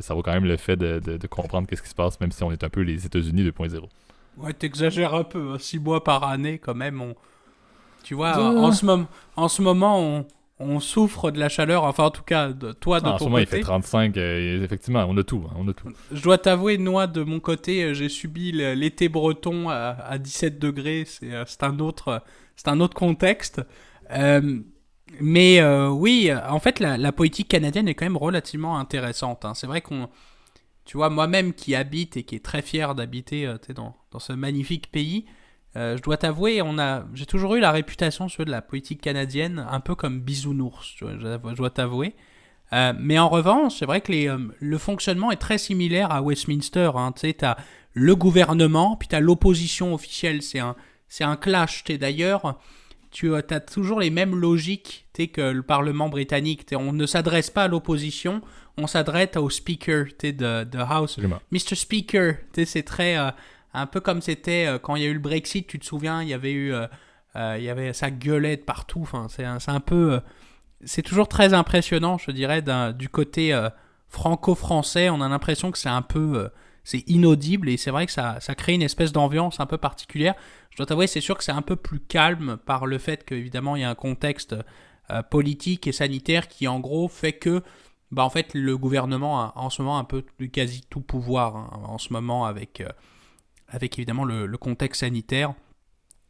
[0.00, 2.52] ça vaut quand même le fait de, comprendre qu'est-ce qui se passe, même si on
[2.52, 3.80] est un peu les États-Unis 2.0.
[4.38, 5.80] Ouais, t'exagères un peu, 6 hein.
[5.82, 7.16] mois par année quand même, on...
[8.04, 8.86] tu vois, en, ce
[9.34, 10.26] en ce moment, on
[10.62, 13.18] on souffre de la chaleur, enfin en tout cas, de, toi de ah, ton en
[13.18, 15.88] ce moment, il fait 35, euh, effectivement, on a tout, hein, on a tout.
[16.10, 21.06] Je dois t'avouer, moi, de mon côté, euh, j'ai subi l'été breton à, 17 degrés,
[21.24, 22.22] euh, c'est un, autre,
[22.66, 23.60] un autre contexte.
[25.20, 29.44] mais oui, en fait, la, politique canadienne est quand même relativement intéressante.
[29.44, 29.54] Hein.
[29.54, 30.08] C'est vrai qu'on...
[30.84, 34.90] Tu vois, moi-même qui habite et qui est très fier d'habiter dans, dans, ce magnifique
[34.90, 35.26] pays,
[35.74, 39.80] je dois t'avouer, on a, j'ai toujours eu la réputation de la politique canadienne un
[39.80, 42.14] peu comme bisounours, je dois t'avouer.
[42.72, 46.90] mais en revanche, c'est vrai que les, le fonctionnement est très similaire à Westminster.
[46.94, 47.12] Hein.
[47.12, 47.56] Tu as
[47.94, 50.42] le gouvernement, puis tu as l'opposition officielle.
[50.42, 50.76] C'est un,
[51.08, 51.84] c'est un clash.
[51.84, 52.58] D'ailleurs,
[53.10, 56.66] tu as toujours les mêmes logiques que le Parlement britannique.
[56.72, 58.40] On ne s'adresse pas à l'opposition,
[58.76, 61.18] on s'adresse au Speaker de, de House.
[61.50, 61.76] Mr.
[61.76, 63.18] Speaker, c'est très.
[63.18, 63.30] Euh,
[63.74, 66.22] un peu comme c'était euh, quand il y a eu le Brexit, tu te souviens,
[66.22, 66.72] il y avait eu.
[66.72, 66.86] Euh,
[67.34, 69.00] il y avait sa gueulette partout.
[69.00, 70.20] Enfin, c'est un, un, peu.
[70.84, 73.58] c'est toujours très impressionnant, je dirais, du côté
[74.10, 75.08] franco-français.
[75.08, 76.50] On a l'impression que c'est un peu
[76.84, 80.34] c'est inaudible et c'est vrai que ça, ça crée une espèce d'ambiance un peu particulière.
[80.68, 83.76] Je dois t'avouer, c'est sûr que c'est un peu plus calme par le fait qu'évidemment
[83.76, 84.54] il y a un contexte
[85.10, 87.62] euh, politique et sanitaire qui en gros fait que
[88.10, 91.70] bah, en fait, le gouvernement a en ce moment un peu quasi tout pouvoir hein,
[91.84, 92.88] en ce moment avec, euh,
[93.72, 95.54] avec évidemment le, contexte sanitaire.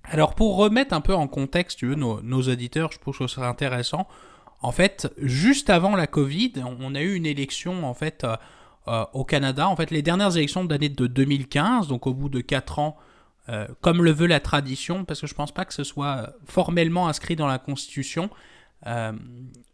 [0.05, 3.35] Alors pour remettre un peu en contexte tu veux, nos, auditeurs, je pense que ce
[3.35, 4.09] serait intéressant.
[4.63, 8.37] En fait, juste avant la Covid, on a eu une élection en fait euh,
[8.87, 9.69] euh, au Canada.
[9.69, 12.97] En fait, les dernières élections d'année de 2015, donc au bout de 4 ans,
[13.49, 16.33] euh, comme le veut la tradition, parce que je ne pense pas que ce soit
[16.47, 18.31] formellement inscrit dans la Constitution,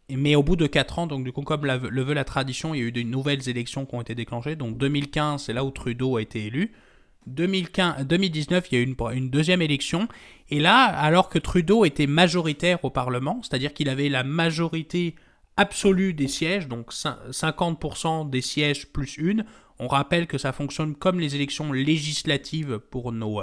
[0.09, 2.79] mais au bout de 4 ans, donc du coup, comme le veut la tradition, il
[2.79, 4.55] y a eu de nouvelles élections qui ont été déclenchées.
[4.55, 6.73] Donc 2015, c'est là où Trudeau a été élu.
[7.29, 10.07] 2015, 2019, il y a eu une, deuxième élection.
[10.49, 15.15] Et là, alors que Trudeau était majoritaire au Parlement, c'est-à-dire qu'il avait la majorité
[15.57, 19.45] absolu des sièges, donc 50% des sièges plus une.
[19.79, 23.41] On rappelle que ça fonctionne comme les élections législatives pour nos,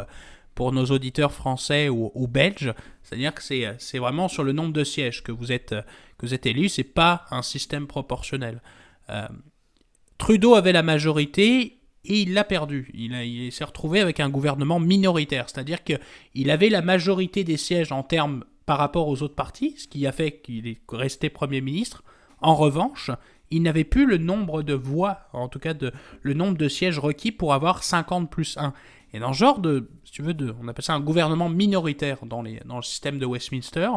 [0.57, 2.75] pour nos auditeurs français ou, belges.
[3.03, 5.75] C'est-à-dire que c'est vraiment sur le nombre de sièges que vous êtes,
[6.18, 8.62] que vous êtes élu, c'est pas un système proportionnel.
[9.11, 9.29] Euh,
[10.18, 12.90] Trudeau avait la majorité et il l'a perdu.
[12.94, 18.02] Il, s'est retrouvé avec un gouvernement minoritaire, c'est-à-dire qu'il avait la majorité des sièges en
[18.02, 22.02] termes par rapport aux autres partis, ce qui a fait qu'il est resté Premier ministre.
[22.40, 23.10] En revanche,
[23.50, 25.92] il n'avait plus le nombre de voix, en tout cas de,
[26.22, 28.72] le nombre de sièges requis pour avoir 50 plus 1.
[29.12, 32.42] Et dans ce genre de, si tu veux, on appelle ça un gouvernement minoritaire dans,
[32.42, 33.88] le système de Westminster,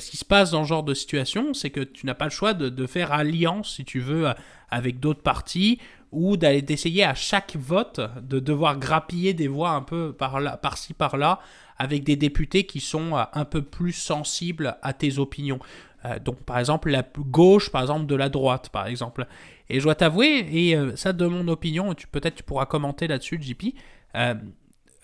[0.00, 2.30] ce qui se passe dans ce genre de situation, c'est que tu n'as pas le
[2.30, 4.28] choix de, faire alliance, si tu veux,
[4.70, 5.80] avec d'autres partis,
[6.12, 10.92] ou d'essayer à chaque vote de devoir grappiller des voix un peu par là, par-ci
[10.92, 11.40] par-là,
[11.78, 15.58] avec des députés qui sont euh, un peu plus sensibles à tes opinions.
[16.04, 19.26] Euh, donc par exemple la gauche, par exemple de la droite, par exemple.
[19.68, 23.40] Et je dois t'avouer, et euh, ça de mon opinion, peut-être tu pourras commenter là-dessus,
[23.40, 23.74] JP,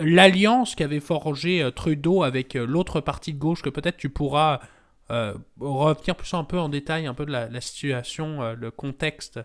[0.01, 4.61] l'alliance qu'avait forgé Trudeau avec l'autre parti de gauche, que peut-être tu pourras
[5.09, 9.41] revenir plus un peu en détail, un peu de la, situation, le contexte.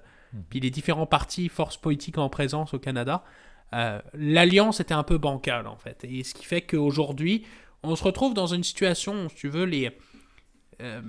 [0.50, 3.24] Puis les différents partis, forces politiques en présence au Canada.
[3.74, 6.04] Euh, l'alliance était un peu bancale en fait.
[6.04, 7.46] Et ce qui fait qu'aujourd'hui,
[7.82, 9.92] on se retrouve dans une situation, si tu veux, les...
[10.82, 11.02] Euh,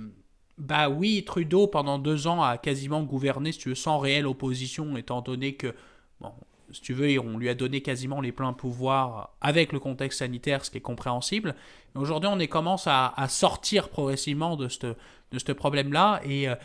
[0.57, 4.95] bah oui, Trudeau pendant deux ans a quasiment gouverné, si tu veux, sans réelle opposition,
[4.95, 5.75] étant donné que,
[6.21, 6.31] bon,
[6.71, 10.63] si tu veux, on lui a donné quasiment les pleins pouvoirs avec le contexte sanitaire,
[10.63, 11.55] ce qui est compréhensible.
[11.93, 14.95] Aujourd'hui, on commence à, sortir progressivement de ce
[15.31, 16.55] de problème-là et euh,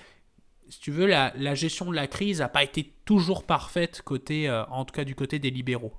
[0.70, 4.64] si tu veux, la, gestion de la crise n'a pas été toujours parfaite, côté, euh,
[4.66, 5.92] en tout cas du côté des libéraux.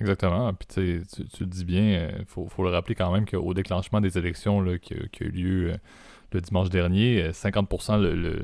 [0.00, 0.54] Exactement.
[0.54, 4.16] Puis tu, le dis bien, il euh, faut, le rappeler quand même qu'au déclenchement des
[4.16, 5.76] élections là, qui, qui, a eu lieu euh,
[6.34, 8.38] le dimanche dernier, 50%, euh,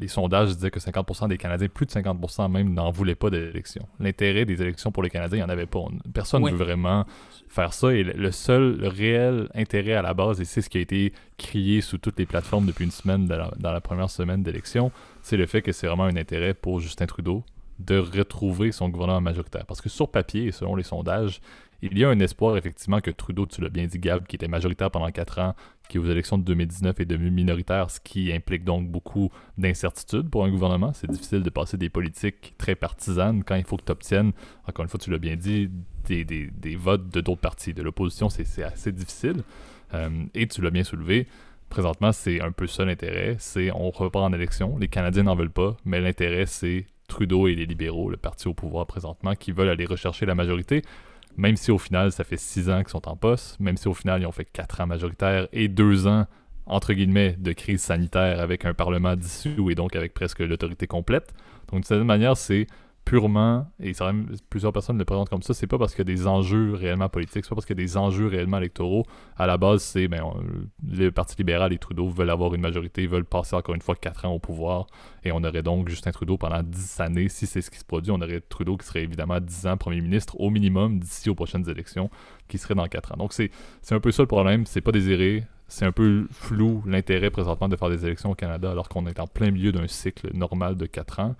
[0.00, 3.86] les sondages disaient que 50% des Canadiens, plus de 50% même, n'en voulaient pas d'élections.
[4.00, 5.84] L'intérêt des élections pour les Canadiens, il n'y en avait pas.
[6.12, 7.06] Personne ne veut vraiment
[7.48, 7.94] faire ça.
[7.94, 11.80] Et le seul réel intérêt à la base, et c'est ce qui a été crié
[11.80, 14.90] sous toutes les plateformes depuis une semaine dans la, première semaine d'élection,
[15.22, 17.44] c'est le fait que c'est vraiment un intérêt pour Justin Trudeau
[17.78, 19.64] de retrouver son gouvernement majoritaire.
[19.66, 21.40] Parce que sur papier, selon les sondages,
[21.82, 24.48] il y a un espoir effectivement que Trudeau, tu l'as bien dit Gab, qui était
[24.48, 25.54] majoritaire pendant 4 ans,
[25.88, 30.44] qui aux élections de 2019 est devenu minoritaire, ce qui implique donc beaucoup d'incertitudes pour
[30.44, 30.92] un gouvernement.
[30.92, 34.32] C'est difficile de passer des politiques très partisanes quand il faut que tu obtiennes,
[34.66, 35.70] encore une fois tu l'as bien dit,
[36.06, 37.74] des, des, votes de d'autres partis.
[37.74, 39.42] De l'opposition, c'est assez difficile.
[39.94, 41.26] Euh, et tu l'as bien soulevé,
[41.68, 45.50] présentement c'est un peu ça l'intérêt, c'est on repart en élection, les Canadiens n'en veulent
[45.50, 49.68] pas, mais l'intérêt c'est Trudeau et les libéraux, le parti au pouvoir présentement, qui veulent
[49.68, 50.82] aller rechercher la majorité
[51.36, 53.94] même si au final, ça fait six ans qu'ils sont en poste, même si au
[53.94, 56.26] final, ils ont fait quatre ans majoritaire et deux ans,
[56.66, 61.32] entre guillemets, de crise sanitaire avec un Parlement dissous et donc avec presque l'autorité complète.
[61.70, 62.66] Donc, de cette manière, c'est
[63.06, 64.10] purement, et ça,
[64.50, 67.08] plusieurs personnes le présentent comme ça, c'est pas parce qu'il y a des enjeux réellement
[67.08, 69.06] politiques, c'est pas parce qu'il y a des enjeux réellement électoraux.
[69.36, 70.24] À la base, c'est ben,
[70.90, 74.24] le Parti libéral et Trudeau veulent avoir une majorité, veulent passer encore une fois 4
[74.24, 74.88] ans au pouvoir,
[75.22, 78.10] et on aurait donc Justin Trudeau pendant 10 années, si c'est ce qui se produit,
[78.10, 81.70] on aurait Trudeau qui serait évidemment 10 ans premier ministre au minimum d'ici aux prochaines
[81.70, 82.10] élections,
[82.48, 83.16] qui serait dans 4 ans.
[83.18, 83.50] Donc c'est
[83.90, 87.76] un peu ça le problème, c'est pas désiré, c'est un peu flou l'intérêt présentement de
[87.76, 90.86] faire des élections au Canada alors qu'on est en plein milieu d'un cycle normal de
[90.86, 91.36] 4 ans.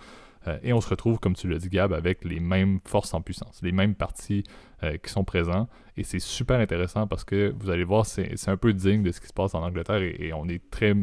[0.46, 3.20] Euh, et on se retrouve, comme tu l'as dit, Gab, avec les mêmes forces en
[3.20, 4.44] puissance, les mêmes partis
[4.82, 5.68] euh, qui sont présents.
[5.96, 9.20] Et c'est super intéressant parce que vous allez voir, c'est un peu digne de ce
[9.20, 10.94] qui se passe en Angleterre et, on est très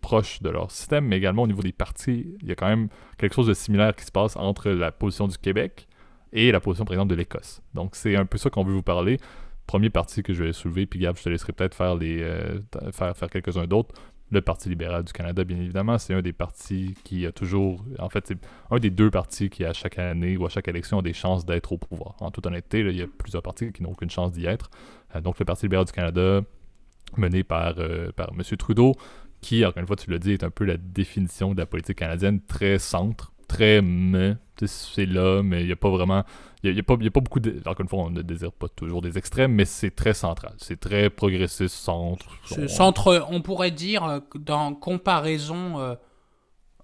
[0.00, 2.88] proche de leur système, mais également au niveau des partis, il y a quand même
[3.18, 5.88] quelque chose de similaire qui se passe entre la position du Québec
[6.32, 7.62] et la position, par exemple, de l'Écosse.
[7.74, 9.18] Donc c'est un peu ça qu'on veut vous parler.
[9.66, 12.60] Premier parti que je vais soulever, puis Gab, je te laisserai peut-être faire, euh,
[12.92, 13.94] faire, faire quelques-uns d'autres
[14.30, 17.84] le Parti libéral du Canada, bien évidemment, c'est un des partis qui a toujours.
[17.98, 18.38] En fait, c'est
[18.70, 21.44] un des deux partis qui, à chaque année ou à chaque élection, ont des chances
[21.44, 22.14] d'être au pouvoir.
[22.20, 24.70] En toute honnêteté, il y a plusieurs partis qui n'ont aucune chance d'y être.
[25.16, 26.42] Euh, donc, le Parti libéral du Canada,
[27.16, 28.42] mené par, euh, par M.
[28.56, 28.94] Trudeau,
[29.40, 31.98] qui, encore une fois, tu l'as dit, est un peu la définition de la politique
[31.98, 36.24] canadienne, très centre, très mais, c'est là, mais il n'y a pas vraiment.
[36.62, 37.58] Il n'y a, pas, pas beaucoup de.
[37.60, 40.52] Encore une fois, on ne désire pas toujours des extrêmes, mais c'est très central.
[40.58, 42.26] C'est très progressiste, centre.
[42.68, 45.94] Centre, on pourrait dire, euh, dans comparaison euh,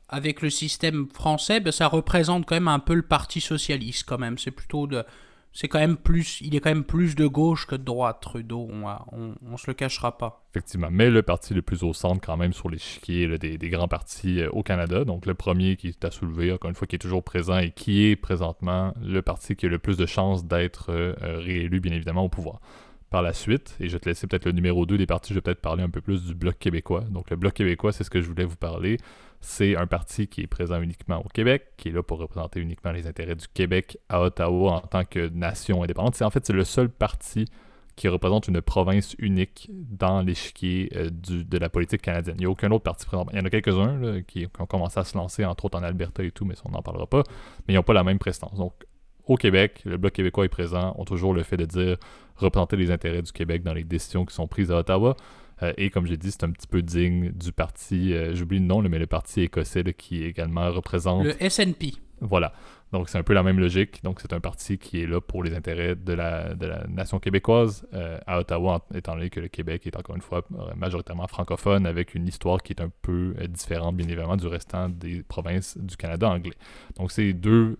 [0.08, 4.18] avec le système français, ben, ça représente quand même un peu le Parti socialiste, quand
[4.18, 4.38] même.
[4.38, 5.04] C'est plutôt de
[5.56, 8.68] c'est quand même plus, il est quand même plus de gauche que de droite, Trudeau,
[8.70, 10.44] on, on, se le cachera pas.
[10.52, 13.88] Effectivement, mais le parti le plus au centre quand même sur l'échiquier des, des, grands
[13.88, 16.96] partis euh, au Canada, donc le premier qui est à soulever, encore une fois, qui
[16.96, 20.44] est toujours présent et qui est présentement le parti qui a le plus de chances
[20.44, 22.60] d'être euh, euh, réélu, bien évidemment, au pouvoir.
[23.08, 25.38] Par la suite, et je vais te laisser peut-être le numéro 2 des partis, je
[25.38, 27.02] vais peut-être parler un peu plus du Bloc québécois.
[27.02, 28.98] Donc le Bloc québécois, c'est ce que je voulais vous parler
[29.40, 32.90] c'est un parti qui est présent uniquement au Québec, qui est là pour représenter uniquement
[32.90, 36.16] les intérêts du Québec à Ottawa en tant que nation indépendante.
[36.16, 37.46] C'est en fait c'est le seul parti
[37.94, 42.36] qui représente une province unique dans l'échiquier euh, de la politique canadienne.
[42.38, 43.24] Il n'y a aucun autre parti présent.
[43.32, 46.22] Il y en a quelques-uns qui, ont commencé à se lancer, entre autres en Alberta
[46.22, 47.22] et tout, mais ça, on n'en parlera pas.
[47.66, 48.54] Mais ils n'ont pas la même prestance.
[48.58, 48.74] Donc,
[49.26, 51.96] au Québec, le Bloc québécois est présent, ont toujours le fait de dire
[52.36, 55.16] représenter les intérêts du Québec dans les décisions qui sont prises à Ottawa.
[55.62, 58.66] Euh, et comme j'ai dit, c'est un petit peu digne du parti, euh, j'oublie le
[58.66, 61.24] nom, mais le parti écossais qui également représente.
[61.24, 61.94] Le SNP.
[62.20, 62.52] Voilà.
[62.92, 64.02] Donc c'est un peu la même logique.
[64.02, 67.18] Donc c'est un parti qui est là pour les intérêts de la, de la nation
[67.18, 70.44] québécoise euh, à Ottawa, étant donné que le Québec est encore une fois
[70.76, 75.22] majoritairement francophone, avec une histoire qui est un peu différente, bien évidemment, du restant des
[75.22, 76.54] provinces du Canada anglais.
[76.96, 77.76] Donc c'est deux,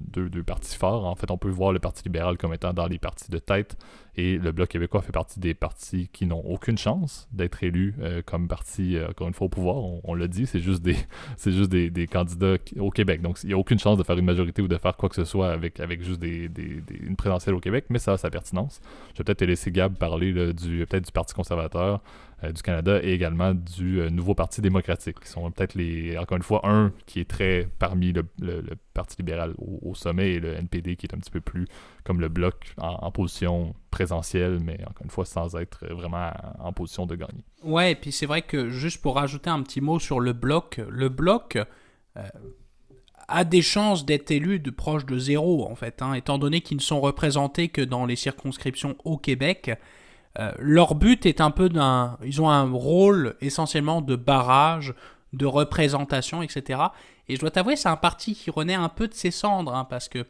[0.00, 1.06] deux, deux, partis forts.
[1.06, 3.76] En fait, on peut voir le Parti libéral comme étant dans les partis de tête
[4.16, 8.22] et le Bloc québécois fait partie des partis qui n'ont aucune chance d'être élus euh,
[8.24, 9.76] comme parti, euh, encore une fois, au pouvoir.
[10.04, 10.96] On, l'a dit, c'est juste, des,
[11.44, 13.20] juste des, des, candidats au Québec.
[13.20, 15.14] Donc, il n'y a aucune chance de faire une majorité ou de faire quoi que
[15.14, 16.50] ce soit avec, avec juste des,
[17.02, 18.80] une présidentielle au Québec, mais ça a sa pertinence.
[19.12, 22.00] Je vais peut-être te laisser Gab parler du, peut-être du Parti conservateur
[22.42, 26.60] du Canada et également du Nouveau Parti démocratique, qui sont peut-être les, encore une fois,
[26.64, 28.24] un qui est très parmi le,
[28.92, 31.66] Parti libéral au, sommet et le NPD qui est un petit peu plus
[32.02, 37.04] comme le bloc en, position présentielle, mais encore une fois sans être vraiment en position
[37.06, 37.44] de gagner.
[37.62, 40.80] Ouais, et puis c'est vrai que juste pour rajouter un petit mot sur le bloc,
[40.88, 41.58] le bloc
[42.16, 42.22] euh,
[43.28, 46.78] a des chances d'être élu de proche de zéro en fait, hein, étant donné qu'ils
[46.78, 49.72] ne sont représentés que dans les circonscriptions au Québec.
[50.38, 52.18] Euh, leur but est un peu d'un.
[52.24, 54.94] Ils ont un rôle essentiellement de barrage,
[55.32, 56.80] de représentation, etc.
[57.28, 59.84] Et je dois t'avouer, c'est un parti qui renaît un peu de ses cendres, hein,
[59.88, 60.26] parce que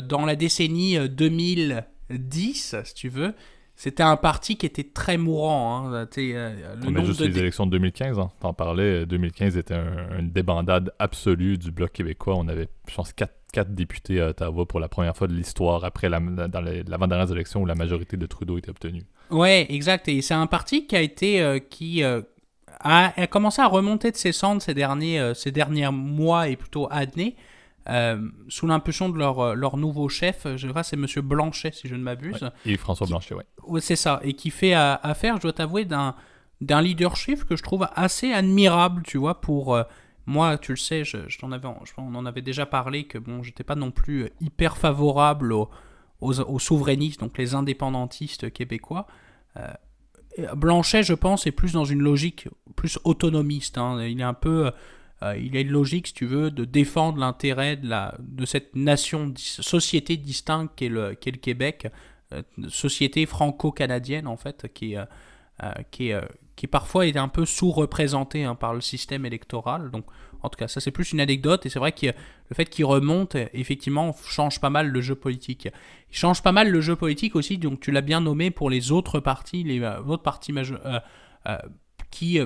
[0.00, 3.34] dans la décennie 2010, euh, si tu veux,
[3.76, 5.86] c'était un parti qui était très mourant.
[5.86, 6.06] Hein.
[6.18, 8.30] Euh, le On a juste les élections de 2015, hein.
[8.40, 9.04] t'en parlais.
[9.06, 9.76] 2015 était
[10.18, 12.36] une débandade absolue du Bloc québécois.
[12.36, 13.12] On avait, je pense,
[13.54, 17.62] quatre, députés à Ottawa pour la première fois de l'histoire après la, dans l'avant-dernière élection
[17.62, 19.04] où la majorité de Trudeau était obtenue.
[19.30, 20.08] Ouais, exact.
[20.08, 22.22] Et c'est un parti qui a été, euh, qui a,
[22.80, 27.36] a, commencé à remonter de ses cendres ces derniers, ces derniers mois et plutôt années.
[27.88, 31.86] Euh, sous l'impulsion de leur, euh, leur nouveau chef, je crois c'est Monsieur Blanchet, si
[31.86, 32.48] je ne m'abuse.
[32.64, 33.42] et François Blanchet, oui.
[33.66, 34.20] Ouais, c'est ça.
[34.22, 36.14] Et qui fait affaire, je dois t'avouer, d'un,
[36.60, 39.78] d'un leadership que je trouve assez admirable, tu vois, pour...
[40.28, 41.02] Euh, moi, tu le sais,
[41.98, 45.70] on en avait déjà parlé, que bon, j'étais pas non plus hyper favorable aux,
[46.20, 49.06] aux, souverainistes, donc les indépendantistes québécois.
[50.56, 53.78] Blanchet, je pense, est plus dans une logique plus autonomiste.
[53.78, 54.04] Hein.
[54.04, 54.72] Il est un peu
[55.24, 59.32] euh, il a une logique, si tu veux, de défendre l'intérêt de, de cette nation,
[59.36, 61.88] société distincte qu'est le, le Québec,
[62.32, 65.04] euh, société franco-canadienne en fait, qui, euh,
[65.90, 66.12] qui,
[66.56, 69.90] qui parfois est un peu sous-représentée hein, par le système électoral.
[69.90, 70.04] Donc
[70.42, 72.84] En tout cas, ça c'est plus une anecdote et c'est vrai que le fait qu'il
[72.84, 75.68] remonte, effectivement, change pas mal le jeu politique.
[76.10, 78.92] Il change pas mal le jeu politique aussi, donc tu l'as bien nommé pour les
[78.92, 81.02] autres partis, les autres partis majeures
[82.10, 82.40] qui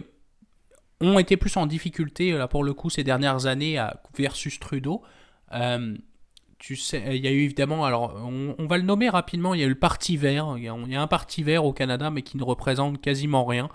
[1.01, 3.83] ont été plus en difficulté là pour le coup ces dernières années
[4.17, 5.03] versus Trudeau.
[5.53, 5.97] Euh,
[6.59, 9.63] tu sais, il y a eu évidemment, alors on, va le nommer rapidement, il y
[9.63, 12.37] a eu le Parti vert, il y a, un Parti vert au Canada mais qui
[12.37, 13.69] ne représente quasiment rien.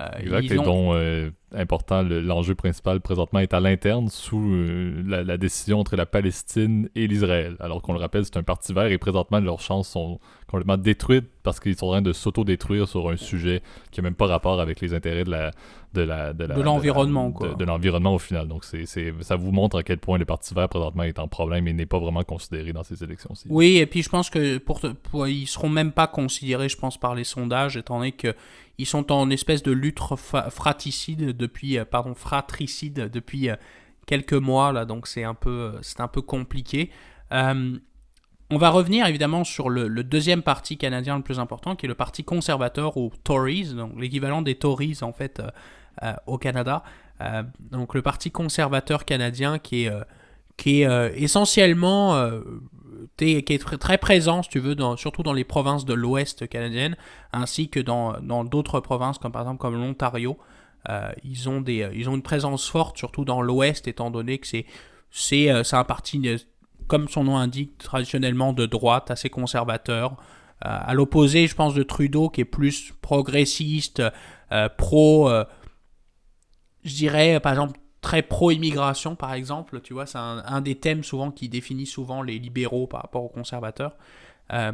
[0.00, 5.36] Euh, exact, et dont euh, important, l'enjeu principal présentement est à l'interne sous euh, la,
[5.36, 7.56] décision entre la Palestine et l'Israël.
[7.60, 11.28] Alors qu'on le rappelle, c'est un parti vert et présentement leurs chances sont complètement détruites
[11.42, 14.60] parce qu'ils sont en train de s'auto-détruire sur un sujet qui n'a même pas rapport
[14.60, 15.50] avec les intérêts de la
[15.92, 17.54] de la de l'environnement quoi.
[17.54, 18.48] De, l'environnement au final.
[18.48, 21.68] Donc c'est ça vous montre à quel point le parti vert présentement est en problème
[21.68, 23.46] et n'est pas vraiment considéré dans ces élections-ci.
[23.50, 26.96] Oui, et puis je pense que pour, pour ils seront même pas considérés, je pense,
[26.96, 28.34] par les sondages, étant donné que
[28.78, 33.56] ils sont en espèce de lutte fratricide depuis, euh, pardon, fratricide depuis euh,
[34.06, 36.90] quelques mois là, donc c'est un peu, euh, un peu compliqué.
[37.30, 41.94] on va revenir évidemment sur le, deuxième parti canadien le plus important, qui est le
[41.94, 45.40] parti conservateur ou Tories, donc l'équivalent des Tories en fait
[46.26, 46.82] au Canada.
[47.60, 49.92] donc le parti conservateur canadien qui est,
[50.58, 52.30] qui est essentiellement
[53.16, 56.96] qui est très, présent, si tu veux, surtout dans les provinces de l'Ouest canadienne,
[57.32, 60.38] ainsi que dans d'autres provinces, comme par exemple comme l'Ontario.
[60.88, 64.46] Euh, ils, ont des, ils ont une présence forte, surtout dans l'Ouest, étant donné que
[65.10, 66.38] c'est, euh, un parti, euh,
[66.88, 70.16] comme son nom indique, traditionnellement de droite, assez conservateur.
[70.60, 74.00] à l'opposé, je pense, de Trudeau, qui est plus progressiste,
[74.78, 75.28] pro,
[76.84, 79.80] je dirais, par exemple, très pro-immigration, par exemple.
[79.80, 83.30] Tu vois, c'est un, des thèmes souvent qui définit souvent les libéraux par rapport aux
[83.30, 83.96] conservateurs.
[84.52, 84.72] Euh,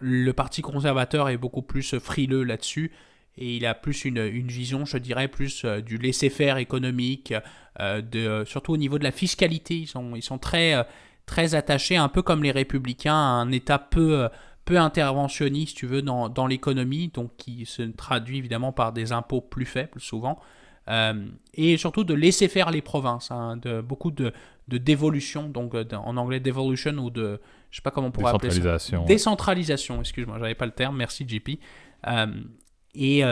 [0.00, 2.92] le Parti conservateur est beaucoup plus frileux là-dessus
[3.38, 7.32] et il a plus une, vision, je dirais, plus euh, du laisser-faire économique,
[7.80, 9.76] euh, de, surtout au niveau de la fiscalité.
[9.78, 10.84] Ils sont, ils sont très,
[11.26, 14.28] très attachés, un peu comme les républicains, à un État peu,
[14.64, 19.40] peu interventionniste, tu veux, dans, dans l'économie, donc qui se traduit évidemment par des impôts
[19.40, 20.40] plus faibles souvent.
[20.88, 24.32] Euh, et surtout de laisser faire les provinces, hein, de, beaucoup de,
[24.68, 28.34] de dévolution, donc euh, en anglais devolution ou de, je sais pas comment on pourrait
[28.34, 28.98] appeler ça.
[29.06, 30.00] Décentralisation.
[30.00, 31.60] excuse-moi, j'avais pas le terme, merci JP.
[32.06, 32.26] Euh,
[32.94, 33.22] et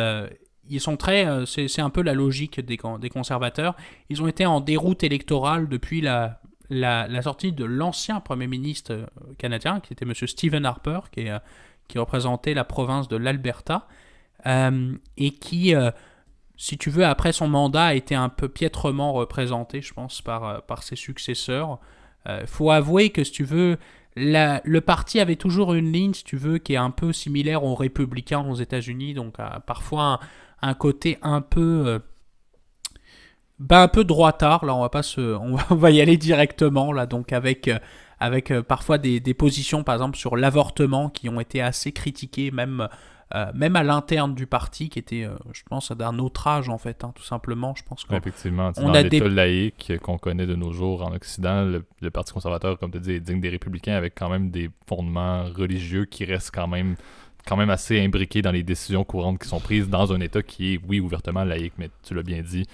[0.69, 3.75] ils sont très, c'est un peu la logique des, des, conservateurs.
[4.11, 9.07] Ils ont été en déroute électorale depuis la, la, la sortie de l'ancien Premier ministre
[9.39, 10.13] canadien, qui était M.
[10.15, 11.33] Stephen Harper, qui, est,
[11.89, 13.87] qui représentait la province de l'Alberta,
[14.45, 15.75] et qui
[16.57, 20.45] si tu veux, après son mandat a été un peu piètrement représenté, je pense, par,
[20.45, 21.79] euh, par ses successeurs.
[22.29, 23.77] Euh, faut avouer que, si tu veux,
[24.17, 27.75] le parti avait toujours une ligne, si tu veux, qui est un peu similaire aux
[27.75, 29.37] républicains aux États-Unis, donc
[29.67, 30.21] parfois
[30.63, 31.85] un, côté un peu...
[31.87, 31.99] Euh,
[33.59, 37.07] ben, un peu droitard, là on va pas se, on va, y aller directement là,
[37.07, 37.71] donc avec
[38.19, 42.89] avec parfois des, des, positions par exemple sur l'avortement qui ont été assez critiquées même
[43.35, 46.79] euh, même à l'interne du parti, qui était, euh, je pense, d'un autre âge, en
[46.79, 47.75] fait, hein, tout simplement.
[47.77, 51.65] Je pense Effectivement, on dans a l'État laïque qu'on connaît de nos jours en Occident,
[51.65, 55.45] le, Parti conservateur, comme tu dis, est digne des républicains avec quand même des fondements
[55.45, 56.95] religieux qui restent quand même
[57.47, 60.75] quand même assez imbriqués dans les décisions courantes qui sont prises dans un État qui
[60.75, 62.67] est, oui, ouvertement laïque, mais tu l'as bien dit,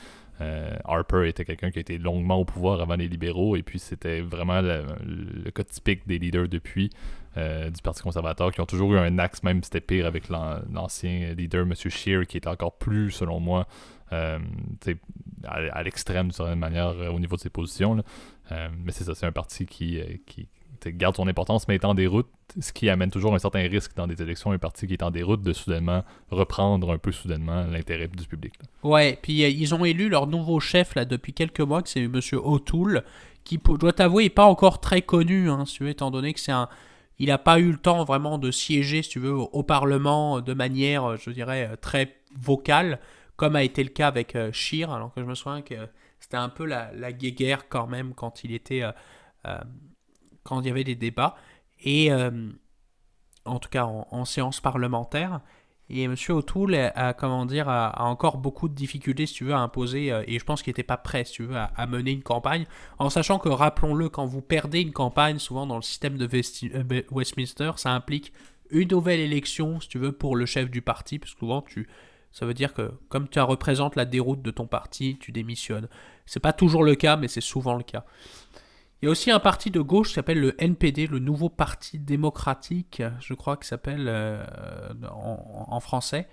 [0.42, 3.78] euh, Harper était quelqu'un qui a été longuement au pouvoir avant les libéraux, et puis
[3.78, 6.90] c'était vraiment le, cas typique des leaders depuis
[7.36, 11.34] euh, du Parti conservateur, qui ont toujours eu un axe, même c'était pire avec l'ancien
[11.34, 11.74] leader, M.
[11.74, 13.66] Scheer, qui était encore plus, selon moi,
[14.12, 14.38] euh,
[15.44, 18.02] à, l'extrême d'une certaine manière au niveau de ses positions.
[18.50, 20.48] mais c'est ça, c'est un parti qui, qui
[20.90, 22.28] garde son importance, mais est en déroute,
[22.60, 25.10] ce qui amène toujours un certain risque dans des élections, un parti qui est en
[25.10, 28.54] déroute de soudainement reprendre un peu soudainement l'intérêt du public.
[28.82, 32.02] Ouais, puis euh, ils ont élu leur nouveau chef là depuis quelques mois, que c'est
[32.02, 32.20] M.
[32.32, 33.04] O'Toole,
[33.44, 36.32] qui, je dois t'avouer, n'est pas encore très connu, hein, si tu veux, étant donné
[36.32, 36.68] que c'est un...
[37.18, 40.54] Il n'a pas eu le temps vraiment de siéger, si tu veux, au, Parlement de
[40.54, 42.98] manière, je dirais, euh, très vocale,
[43.36, 44.50] comme a été le cas avec euh,
[44.88, 45.74] alors que je me souviens que
[46.18, 48.82] c'était un peu la, la guéguerre quand même quand il était
[50.44, 51.36] quand il y avait des débats,
[51.82, 52.50] et euh,
[53.44, 55.40] en tout cas en, séance parlementaire.
[55.90, 56.14] Et M.
[56.30, 60.22] O'Toole a, comment dire, a, encore beaucoup de difficultés, si tu veux, à imposer, euh,
[60.26, 62.66] et je pense qu'il n'était pas prêt, si tu veux, à, mener une campagne,
[62.98, 67.02] en sachant que, rappelons-le, quand vous perdez une campagne, souvent dans le système de euh,
[67.10, 68.32] Westminster, ça implique
[68.70, 71.88] une nouvelle élection, si tu veux, pour le chef du parti, parce que souvent, tu,
[72.32, 75.88] ça veut dire que, comme tu représentes la déroute de ton parti, tu démissionnes.
[76.24, 78.06] C'est pas toujours le cas, mais c'est souvent le cas.
[79.02, 81.98] Il y a aussi un parti de gauche qui s'appelle le NPD, le Nouveau Parti
[81.98, 84.44] démocratique, je crois qu'il s'appelle euh,
[85.10, 86.28] en, français,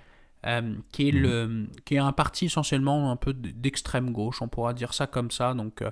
[0.92, 4.94] qui, est le, qui est un parti essentiellement un peu d'extrême gauche, on pourra dire
[4.94, 5.84] ça comme ça, donc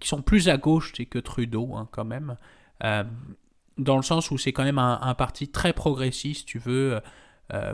[0.00, 2.36] qui sont plus à gauche que Trudeau hein, quand même,
[2.80, 7.02] dans le sens où c'est quand même un, parti très progressiste, tu veux,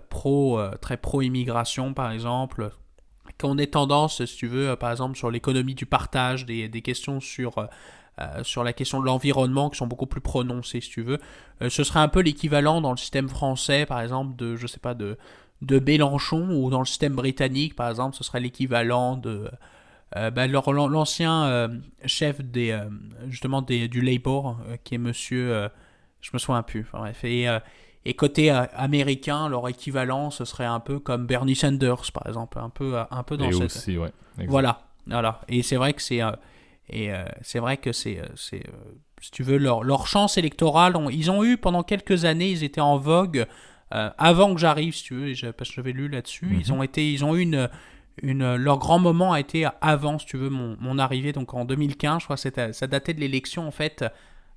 [0.09, 2.73] pro, très pro-immigration par exemple,
[3.43, 7.69] qu'on ait tendance, si tu veux, par exemple sur l'économie du partage, des, questions sur
[8.21, 11.19] euh, sur la question de l'environnement qui sont beaucoup plus prononcées, si tu veux.
[11.63, 14.81] Euh, ce serait un peu l'équivalent dans le système français, par exemple, de, je sais
[14.81, 15.17] pas, de,
[15.63, 19.51] de Mélenchon, ou dans le système britannique, par exemple, ce serait l'équivalent de...
[20.17, 21.71] Euh, bah, l'ancien
[22.05, 22.79] chef des,
[23.29, 25.71] justement des, du Labour, qui est monsieur...
[26.21, 26.87] je me souviens plus.
[26.93, 27.25] Enfin, bref,
[28.05, 32.69] et côté américain, leur équivalent, ce serait un peu comme Bernie Sanders, par exemple, un
[32.71, 33.63] peu, un peu dans et cette...
[33.65, 34.13] aussi, ouais.
[34.49, 35.41] Voilà, voilà.
[35.49, 36.21] Et c'est vrai que c'est
[36.89, 38.73] et euh, c'est vrai que c'est, euh, c'est euh,
[39.21, 42.81] si tu veux, leur, leur chance électorale, ils ont eu pendant quelques années, ils étaient
[42.81, 43.47] en vogue
[44.17, 46.49] avant que j'arrive, si tu veux, parce que j'avais lu là-dessus.
[46.51, 46.79] Ils mhm.
[46.79, 47.69] ont été, ils ont eu une,
[48.23, 51.67] une, leur grand moment a été avant, si tu veux, mon, mon arrivée, donc en
[51.67, 54.03] 2015, je crois que ça datait de l'élection en fait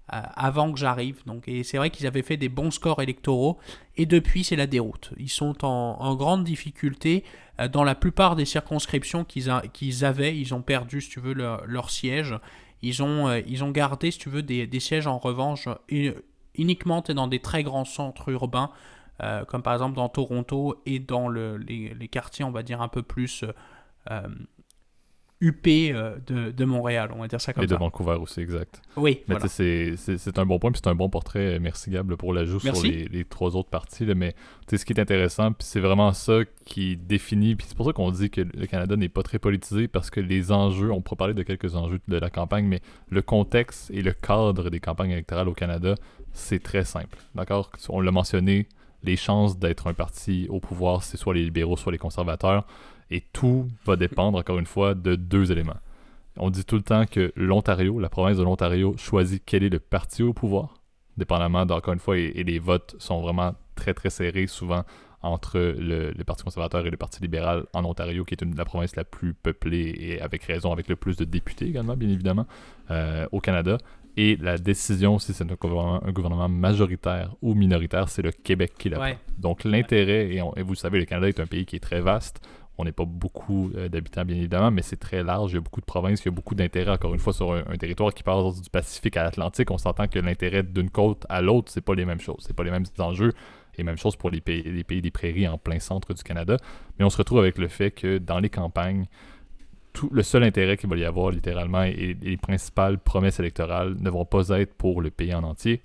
[0.08, 1.24] avant que j'arrive.
[1.48, 3.58] Et c'est vrai qu'ils avaient fait des bons scores électoraux.
[3.98, 5.12] Et depuis, c'est la déroute.
[5.18, 7.24] Ils sont en, grande difficulté.
[7.60, 11.90] Euh, dans la plupart des circonscriptions qu'ils avaient, ils ont perdu, si tu veux, leur,
[11.90, 12.36] siège.
[12.82, 15.68] Ils ont, euh, ils ont gardé, si tu veux, des, sièges en revanche
[16.58, 18.70] uniquement dans des très grands centres urbains,
[19.22, 22.82] euh, comme par exemple dans Toronto et dans le, les, les, quartiers, on va dire,
[22.82, 23.44] un peu plus
[25.42, 27.66] UP euh, de, de, Montréal, on va dire ça comme ça.
[27.66, 28.82] Et de Vancouver aussi, exact.
[28.96, 31.60] Oui, Mais c'est un bon point, puis c'est un bon portrait.
[31.60, 34.06] Merci Gab pour l'ajout sur les, les, trois autres parties.
[34.06, 34.34] Là, mais
[34.70, 38.12] ce qui est intéressant, puis c'est vraiment ça qui définit, puis c'est pour ça qu'on
[38.12, 41.34] dit que le Canada n'est pas très politisé, parce que les enjeux, on pourra parler
[41.34, 45.50] de quelques enjeux de la campagne, mais le contexte et le cadre des campagnes électorales
[45.50, 45.96] au Canada,
[46.32, 47.18] c'est très simple.
[47.36, 47.72] D'accord?
[47.90, 48.68] On l'a mentionné,
[49.04, 52.66] les chances d'être un parti au pouvoir, c'est soit les libéraux, soit les conservateurs.
[53.12, 55.78] Et tout va dépendre, encore une fois, de deux éléments.
[56.38, 59.80] On dit tout le temps que l'Ontario, la province de l'Ontario, choisit quel est le
[59.80, 60.82] parti au pouvoir,
[61.18, 64.84] dépendamment, encore une fois, et, les votes sont vraiment très, très serrés, souvent
[65.22, 68.96] entre le, Parti conservateur et le Parti libéral en Ontario, qui est une, la province
[68.96, 72.46] la plus peuplée et avec raison, avec le plus de députés également, bien évidemment,
[72.92, 73.78] euh, au Canada.
[74.18, 79.16] Et la décision, si c'est un gouvernement, majoritaire ou minoritaire, c'est le Québec qui l'a
[79.38, 82.46] Donc l'intérêt, et, et, vous savez, le Canada est un pays qui est très vaste.
[82.78, 85.52] On n'est pas beaucoup euh, d'habitants, bien évidemment, mais c'est très large.
[85.52, 87.54] Il y a beaucoup de provinces, il y a beaucoup d'intérêt, encore une fois, sur
[87.54, 89.72] un, territoire qui passe du Pacifique à l'Atlantique.
[89.72, 92.44] On s'entend que l'intérêt d'une côte à l'autre, c'est pas les mêmes choses.
[92.46, 93.32] C'est pas les mêmes enjeux.
[93.78, 96.58] Et même chose pour les pays, des prairies en plein centre du Canada.
[96.98, 99.06] Mais on se retrouve avec le fait que dans les campagnes,
[99.94, 104.10] tout, le seul intérêt qu'il va y avoir littéralement et, les principales promesses électorales ne
[104.10, 105.82] vont pas être pour le pays en entier,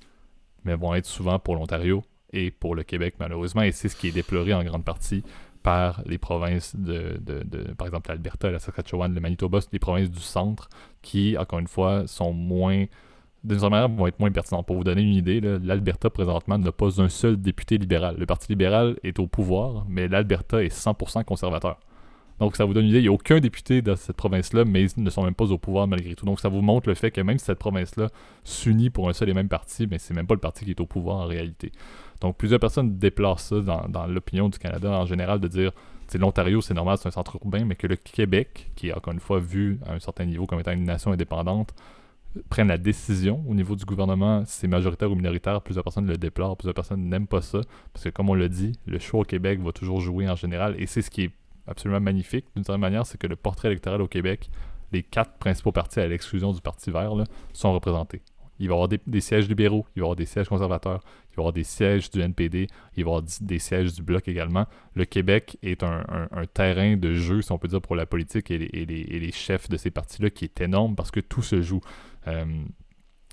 [0.65, 3.63] mais vont être souvent pour l'Ontario et pour le Québec malheureusement.
[3.63, 5.25] Et c'est ce qui est déploré en grande partie
[5.63, 10.21] par les provinces de, de, par exemple l'Alberta, la Saskatchewan, le Manitoba, les provinces du
[10.21, 10.69] centre
[11.03, 12.87] qui, encore une fois, sont moins
[13.43, 14.67] d'une certaine manière, vont être moins pertinentes.
[14.67, 18.17] Pour vous donner une idée, l'Alberta présentement n'a pas un seul député libéral.
[18.19, 21.79] Le Parti libéral est au pouvoir, mais l'Alberta est 100% conservateur.
[22.39, 24.85] Donc ça vous donne une idée, il n'y a aucun député dans cette province-là, mais
[24.85, 26.25] ils ne sont même pas au pouvoir malgré tout.
[26.25, 28.09] Donc ça vous montre le fait que même si cette province-là
[28.45, 30.81] s'unit pour un seul et même parti, mais c'est même pas le parti qui est
[30.81, 31.71] au pouvoir en réalité.
[32.21, 35.73] Donc plusieurs personnes déplacent ça dans, l'opinion du Canada en général de dire
[36.19, 39.21] l'Ontario, c'est normal, c'est un centre urbain, mais que le Québec, qui est encore une
[39.21, 41.73] fois vu à un certain niveau comme étant une nation indépendante,
[42.49, 46.57] prenne la décision au niveau du gouvernement, c'est majoritaire ou minoritaire, plusieurs personnes le déplorent,
[46.57, 47.61] plusieurs personnes n'aiment pas ça,
[47.93, 50.75] parce que comme on l'a dit, le choix au Québec va toujours jouer en général,
[50.79, 51.31] et c'est ce qui est
[51.67, 54.51] absolument magnifique d'une certaine manière, c'est que le portrait électoral au Québec,
[54.93, 57.13] les quatre principaux partis à l'exclusion du Parti vert,
[57.53, 58.23] sont représentés.
[58.61, 61.37] Il va y avoir des, sièges libéraux, il va y avoir des sièges conservateurs, il
[61.37, 64.29] va y avoir des sièges du NPD, il va y avoir des sièges du Bloc
[64.29, 64.67] également.
[64.95, 66.05] Le Québec est un,
[66.53, 69.91] terrain de jeu, si on peut dire, pour la politique et les, chefs de ces
[69.91, 71.81] partis-là qui est énorme parce que tout se joue.
[72.29, 72.45] Euh,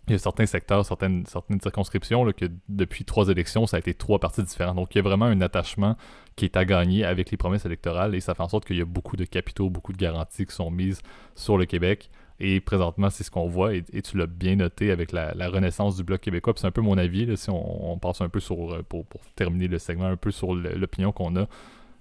[0.07, 1.25] il y a certains secteurs, certaines,
[1.61, 4.73] circonscriptions, que depuis trois élections, ça a été trois partis différents.
[4.73, 5.97] Donc, il y a vraiment un attachement
[6.37, 8.81] qui est à gagner avec les promesses électorales et ça fait en sorte qu'il y
[8.81, 11.01] a beaucoup de capitaux, beaucoup de garanties qui sont mises
[11.35, 12.09] sur le Québec.
[12.39, 16.03] Et présentement, c'est ce qu'on voit, et, tu l'as bien noté avec la, renaissance du
[16.03, 16.53] Bloc québécois.
[16.55, 19.79] C'est un peu mon avis, si on, passe un peu sur, euh, pour, terminer le
[19.79, 21.47] segment, un peu sur l'opinion qu'on a.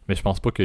[0.08, 0.62] Mais je pense pas que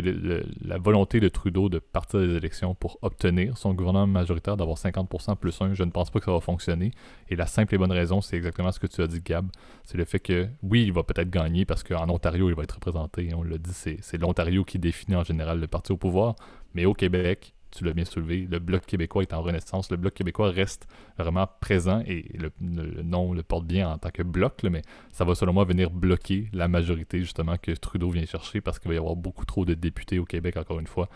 [0.63, 5.35] la volonté de Trudeau de partir des élections pour obtenir son gouvernement majoritaire d'avoir 50%
[5.35, 6.91] plus 1, je ne pense pas que ça va fonctionner.
[7.29, 9.47] Et la simple et bonne raison, c'est exactement ce que tu as dit, Gab.
[9.83, 12.73] C'est le fait que, oui, il va peut-être gagner parce qu'en Ontario, il va être
[12.73, 13.33] représenté.
[13.33, 16.35] On l'a dit, c'est l'Ontario qui définit en général le parti au pouvoir.
[16.75, 19.89] Mais au Québec, tu l'as bien soulevé, le Bloc québécois est en renaissance.
[19.91, 24.23] Le Bloc québécois reste vraiment présent et le, nom le porte bien en tant que
[24.23, 28.61] bloc, mais ça va selon moi venir bloquer la majorité justement que Trudeau vient chercher
[28.61, 31.09] parce qu'il va y avoir beaucoup trop de députés au Québec, encore une fois,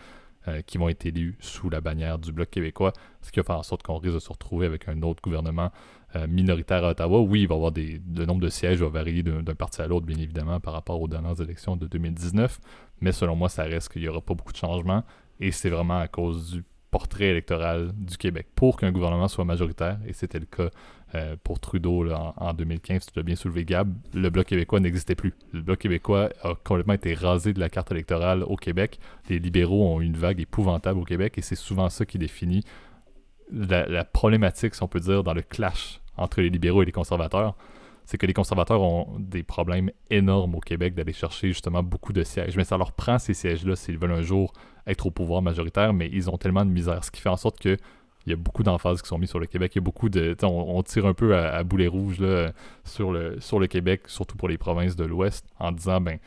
[0.48, 3.58] euh, qui vont être élus sous la bannière du Bloc québécois, ce qui va faire
[3.58, 5.72] en sorte qu'on risque de se retrouver avec un autre gouvernement
[6.14, 7.20] euh, minoritaire à Ottawa.
[7.20, 9.88] Oui, il va y avoir des, le nombre de sièges va varier d'un parti à
[9.88, 12.60] l'autre, bien évidemment, par rapport aux dernières élections de 2019,
[13.00, 15.02] mais selon moi, ça reste qu'il n'y aura pas beaucoup de changements
[15.40, 19.98] et c'est vraiment à cause du portrait électoral du Québec pour qu'un gouvernement soit majoritaire,
[20.06, 20.70] et c'était le cas
[21.14, 25.34] euh, pour Trudeau en, 2015, tu l'as bien soulevé Gab, le Bloc québécois n'existait plus.
[25.52, 28.98] Le Bloc québécois a complètement été rasé de la carte électorale au Québec.
[29.28, 32.64] Les libéraux ont eu une vague épouvantable au Québec, et c'est souvent ça qui définit
[33.52, 36.92] la, la problématique, si on peut dire, dans le clash entre les libéraux et les
[36.92, 37.56] conservateurs
[38.06, 42.22] c'est que les conservateurs ont des problèmes énormes au Québec d'aller chercher justement beaucoup de
[42.22, 42.56] sièges.
[42.56, 44.52] Mais ça leur prend ces sièges-là s'ils veulent un jour
[44.86, 47.58] être au pouvoir majoritaire, mais ils ont tellement de misère, ce qui fait en sorte
[47.58, 47.76] que
[48.24, 49.72] il y a beaucoup d'emphases qui sont mises sur le Québec.
[49.76, 50.36] Il beaucoup de.
[50.42, 52.20] On, tire un peu à, boulet rouge
[52.84, 56.18] sur, le, sur le Québec, surtout pour les provinces de l'Ouest, en disant ben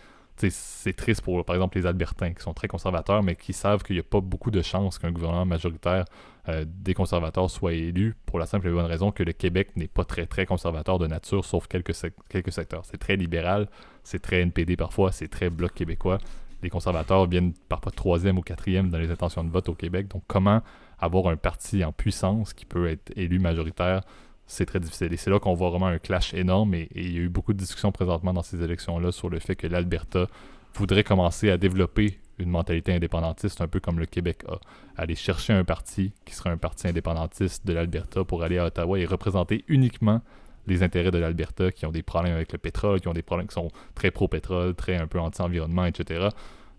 [0.50, 3.96] c'est triste pour, par exemple, les Albertains, qui sont très conservateurs, mais qui savent qu'il
[3.96, 6.06] n'y a pas beaucoup de chances qu'un gouvernement majoritaire
[6.48, 9.88] euh, des conservateurs soit élu, pour la simple et bonne raison que le Québec n'est
[9.88, 11.94] pas très, très conservateur de nature, sauf quelques,
[12.30, 12.86] quelques secteurs.
[12.86, 13.68] C'est très libéral,
[14.04, 16.18] c'est très NPD parfois, c'est très bloc québécois.
[16.64, 20.08] Les conservateurs viennent parfois troisième ou quatrième dans les intentions de vote au Québec.
[20.08, 20.62] Donc, comment
[21.00, 24.02] avoir un parti en puissance qui peut être élu majoritaire
[24.50, 25.14] c'est très difficile.
[25.14, 26.74] Et c'est là qu'on voit vraiment un clash énorme.
[26.74, 29.56] Et, il y a eu beaucoup de discussions présentement dans ces élections-là sur le fait
[29.56, 30.28] que l'Alberta
[30.74, 34.60] voudrait commencer à développer une mentalité indépendantiste, un peu comme le Québec a.
[34.98, 39.00] Aller chercher un parti qui serait un parti indépendantiste de l'Alberta pour aller à Ottawa
[39.00, 40.22] et représenter uniquement
[40.66, 43.48] les intérêts de l'Alberta qui ont des problèmes avec le pétrole, qui ont des problèmes
[43.48, 46.30] qui sont très pro-pétrole, très un peu anti-environnement, etc.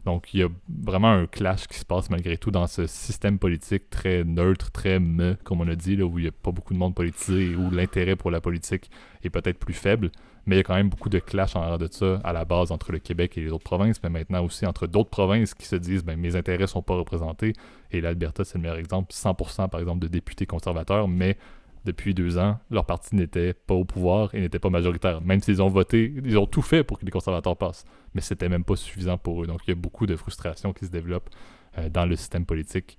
[0.05, 3.39] Donc, il y a vraiment un clash qui se passe malgré tout dans ce système
[3.39, 6.53] politique très neutre, très me, comme on a dit, là, où il n'y a pas
[6.53, 8.91] beaucoup de monde politisé et où l'intérêt pour la politique
[9.23, 10.11] est peut-être plus faible.
[10.47, 12.45] Mais il y a quand même beaucoup de clash en arrière de ça à la
[12.45, 15.67] base entre le Québec et les autres provinces, mais maintenant aussi entre d'autres provinces qui
[15.67, 17.53] se disent ben, mes intérêts ne sont pas représentés.
[17.91, 19.13] Et l'Alberta, c'est le meilleur exemple.
[19.13, 21.37] 100% par exemple de députés conservateurs, mais
[21.85, 25.21] depuis deux ans, leur parti n'était pas au pouvoir et n'était pas majoritaire.
[25.23, 27.85] Même s'ils ont voté, ils ont tout fait pour que les conservateurs passent.
[28.15, 29.47] Mais c'était même pas suffisant pour eux.
[29.47, 31.31] Donc il y a beaucoup de frustration qui se développe
[31.79, 32.99] euh, dans le système politique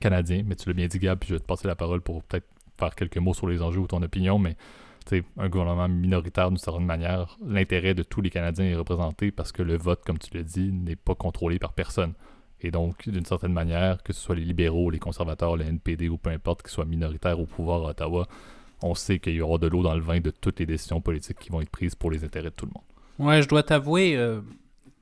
[0.00, 0.42] canadien.
[0.46, 2.46] Mais tu l'as bien dit, Gab, puis je vais te passer la parole pour peut-être
[2.78, 4.38] faire quelques mots sur les enjeux ou ton opinion.
[4.38, 4.56] Mais
[5.38, 9.62] un gouvernement minoritaire d'une certaine manière, l'intérêt de tous les Canadiens est représenté parce que
[9.62, 12.12] le vote, comme tu l'as dit, n'est pas contrôlé par personne.
[12.60, 16.16] Et donc, d'une certaine manière, que ce soit les libéraux, les conservateurs, les NPD ou
[16.16, 18.26] peu importe, qu'ils soient minoritaires au pouvoir à Ottawa,
[18.82, 21.38] on sait qu'il y aura de l'eau dans le vin de toutes les décisions politiques
[21.38, 23.28] qui vont être prises pour les intérêts de tout le monde.
[23.28, 24.40] Ouais, je dois t'avouer, euh,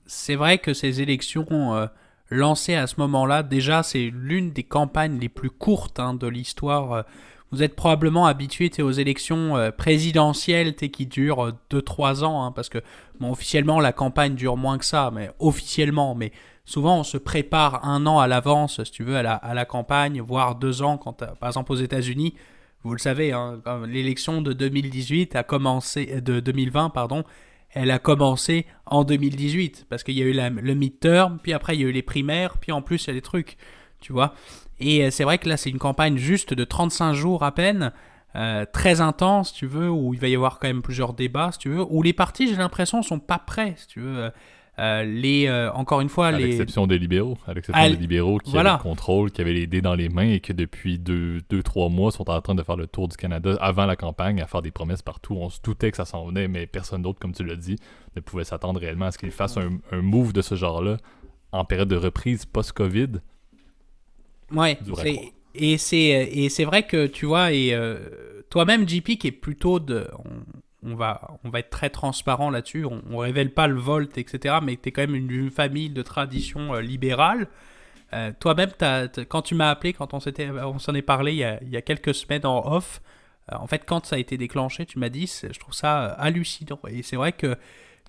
[0.06, 1.86] c'est vrai que ces élections euh,
[2.30, 6.92] lancées à ce moment-là, déjà, c'est l'une des campagnes les plus courtes hein, de l'histoire.
[6.92, 7.02] Euh,
[7.50, 12.78] vous êtes probablement habitué aux élections présidentielles qui durent 2-3 ans, hein, parce que
[13.20, 16.32] officiellement la campagne dure moins que ça, mais officiellement, mais
[16.64, 20.54] souvent on se prépare un an à l'avance, si tu veux, à la, campagne, voire
[20.56, 22.34] deux ans, quand, euh, par exemple aux États-Unis,
[22.82, 27.24] vous le savez, hein, l'élection de 2018 a commencé, euh, de 2020, pardon,
[27.70, 31.82] elle a commencé en 2018, parce qu'il y a eu le midterm, puis après il
[31.82, 33.56] y a eu les primaires, puis en plus il y a des trucs,
[34.00, 34.34] tu vois.
[34.80, 37.92] Et euh, c'est vrai que là c'est une campagne juste de 35 jours à peine,
[38.72, 41.58] très intense, si tu veux, où il va y avoir quand même plusieurs débats, si
[41.60, 44.32] tu veux, où les partis, j'ai l'impression, sont pas prêts, si tu veux.
[44.78, 48.56] Euh, les, euh, encore une fois, à l'exception des libéraux, à l'exception des libéraux qui
[48.58, 51.62] avaient le contrôle, qui avaient les dés dans les mains et que depuis 2-3 deux,
[51.62, 54.46] trois mois sont en train de faire le tour du Canada avant la campagne, à
[54.46, 55.36] faire des promesses partout.
[55.38, 57.76] On se doutait que ça s'en venait, mais personne d'autre, comme tu l'as dit,
[58.16, 60.96] ne pouvait s'attendre réellement à ce qu'ils fassent un, move de ce genre-là
[61.52, 63.20] en période de reprise post-Covid.
[64.52, 64.76] Ouais,
[65.54, 69.78] et c'est et c'est vrai que tu vois et euh, toi-même JP qui est plutôt
[69.78, 70.30] de on
[70.94, 72.84] va, on va être très transparent là-dessus.
[72.84, 74.56] On, ne révèle pas le volte, etc.
[74.62, 77.48] Mais tu es quand même une, famille de tradition euh, libérale.
[78.12, 78.70] Euh, toi-même,
[79.28, 82.74] quand tu m'as appelé, quand on s'en est parlé il y, a, quelques semaines en
[82.74, 83.00] off,
[83.50, 86.78] euh, en fait, quand ça a été déclenché, tu m'as dit, je trouve ça hallucinant.
[86.88, 87.56] Et c'est vrai que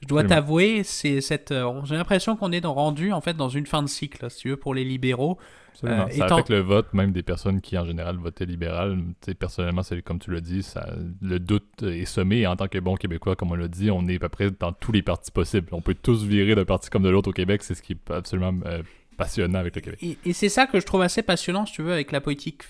[0.02, 1.54] je dois t'avouer, c'est cette,
[1.86, 4.50] j'ai l'impression qu'on est dans, rendu en fait dans une fin de cycle, si tu
[4.50, 5.40] veux, pour les libéraux.
[5.84, 8.98] Euh, ça affecte le vote, même des personnes qui en général votaient libéral.
[9.40, 10.88] personnellement, c'est comme tu l'as dit, ça,
[11.22, 12.40] le doute est semé.
[12.40, 14.52] Et en tant que bon Québécois, comme on l'a dit, on est à peu près
[14.52, 15.68] dans tous les partis possibles.
[15.72, 17.64] On peut tous virer d'un parti comme de l'autre au Québec.
[17.64, 18.82] C'est ce qui est absolument euh,
[19.18, 20.00] passionnant avec le Québec.
[20.02, 22.64] Et, c'est ça que je trouve assez passionnant, si tu veux, avec la politique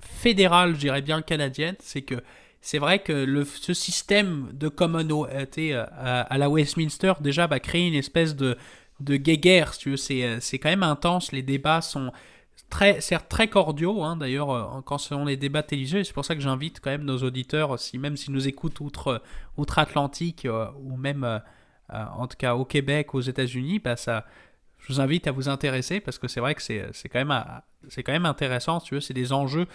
[0.00, 1.76] fédérale, je dirais bien canadienne.
[1.80, 2.16] C'est que
[2.60, 7.58] c'est vrai que le, ce système de commonauté euh, à, à, la Westminster, déjà, va
[7.58, 8.56] créer une espèce de,
[9.02, 9.96] de guéguerre, si tu veux.
[9.96, 11.32] C'est quand même intense.
[11.32, 12.12] Les débats sont
[12.72, 16.04] très, certes très cordiaux, hein, d'ailleurs, euh, quand on les débats télévisés.
[16.04, 19.22] C'est pour ça que j'invite quand même nos auditeurs, si, même s'ils nous écoutent outre,
[19.58, 20.48] outre-Atlantique
[20.82, 21.40] ou même
[21.90, 24.24] en tout cas au Québec, aux États-Unis, bah, ça,
[24.78, 27.44] je vous invite à vous intéresser parce que c'est vrai que c'est quand, même,
[27.88, 28.80] c'est quand même intéressant.
[28.80, 29.66] tu c'est des enjeux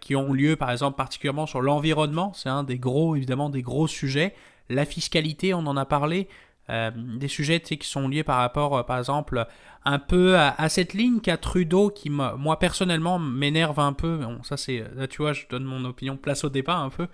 [0.00, 2.32] qui ont lieu, par exemple, particulièrement sur l'environnement.
[2.34, 4.34] C'est un des gros, évidemment, des gros sujets.
[4.68, 6.28] La fiscalité, on en a parlé.
[6.70, 9.46] Euh, des sujets qui sont liés par rapport, euh, par exemple,
[9.84, 14.20] un peu à, cette ligne qu'a Trudeau qui, moi, personnellement, m'énerve un peu.
[14.44, 14.84] Ça, c'est.
[14.94, 17.08] Là, tu vois, je donne mon opinion place au départ un peu.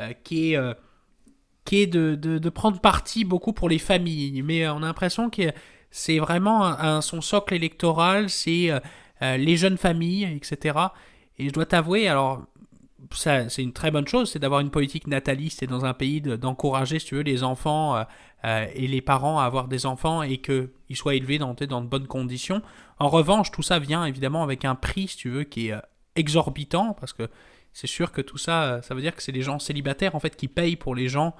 [0.00, 0.58] Euh, qui est,
[1.64, 4.42] qui est de, de, prendre parti beaucoup pour les familles.
[4.42, 5.42] Mais on a l'impression que
[5.90, 8.70] c'est vraiment son socle électoral, c'est
[9.20, 10.78] les jeunes familles, etc.
[11.38, 12.46] Et je dois t'avouer, alors
[13.12, 16.98] c'est une très bonne chose, c'est d'avoir une politique nataliste et dans un pays d'encourager,
[16.98, 18.04] si tu veux, les enfants euh,
[18.44, 21.86] euh, et les parents à avoir des enfants et qu'ils soient élevés dans, dans de
[21.86, 22.62] bonnes conditions.
[22.98, 25.80] En revanche, tout ça vient évidemment avec un prix, si tu veux, qui est euh,
[26.16, 27.28] exorbitant parce que
[27.72, 30.34] c'est sûr que tout ça, ça veut dire que c'est les gens célibataires en fait
[30.34, 31.36] qui payent pour les gens,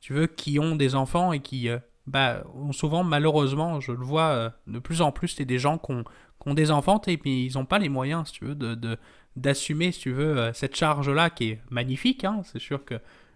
[0.00, 1.68] tu veux, qui ont des enfants et qui
[2.06, 5.92] bah, ont souvent, malheureusement, je le vois de plus en plus, c'est des gens qui
[5.92, 8.96] ont, des enfants et puis ils n'ont pas les moyens, si tu veux, de
[9.36, 12.24] d'assumer, si tu veux, euh, cette charge-là qui est magnifique.
[12.24, 12.42] Hein.
[12.44, 12.94] c'est sûr que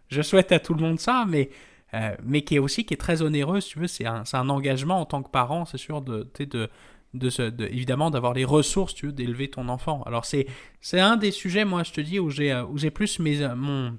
[0.09, 1.51] je souhaite à tout le monde ça, mais,
[1.94, 3.86] euh, mais qui est aussi qui est très onéreuse, si tu veux.
[3.86, 6.68] C'est un, un, engagement en tant que parent, c'est sûr, de, de,
[7.14, 10.03] de, de, évidemment d'avoir les ressources, tu veux, d'élever ton enfant.
[10.05, 10.47] Alors c'est,
[10.80, 13.99] c'est un des sujets, moi, je te dis, où j'ai, où j'ai plus mes, mon,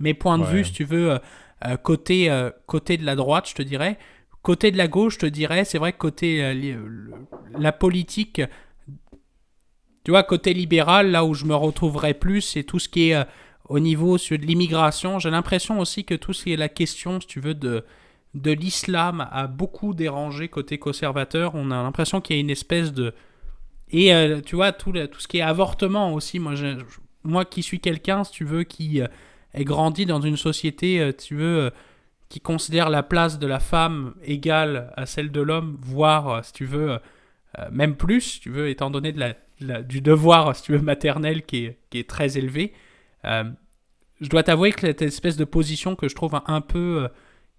[0.00, 1.18] mes points de vue, si tu veux,
[1.66, 3.98] euh, côté, côté de la droite, je te dirais.
[4.42, 6.54] Côté de la gauche, je te dirais, c'est vrai que côté
[7.56, 8.42] la politique,
[10.04, 13.14] tu vois, côté libéral, là où je me retrouverai plus, c'est tout ce qui est
[13.14, 13.24] euh,
[13.68, 15.18] au niveau de l'immigration.
[15.18, 17.84] J'ai l'impression aussi que tout ce qui est la question, si tu veux, de,
[18.34, 21.54] de l'islam a beaucoup dérangé côté conservateur.
[21.54, 23.14] On a l'impression qu'il y a une espèce de...
[23.88, 26.52] Et euh, tu vois, tout, tout ce qui est avortement aussi, moi,
[27.22, 29.06] moi qui suis quelqu'un, si tu veux, qui euh,
[29.54, 31.70] est grandi dans une société, tu veux,
[32.28, 36.64] qui considère la place de la femme égale à celle de l'homme, voire, si tu
[36.64, 36.98] veux,
[37.70, 41.42] même plus, si tu veux, étant donné de la, du devoir, si tu veux, maternel
[41.44, 42.72] qui est, qui est très élevé.
[43.24, 43.44] Euh,
[44.20, 47.08] je dois t'avouer que cette espèce de position que je trouve un, peu euh,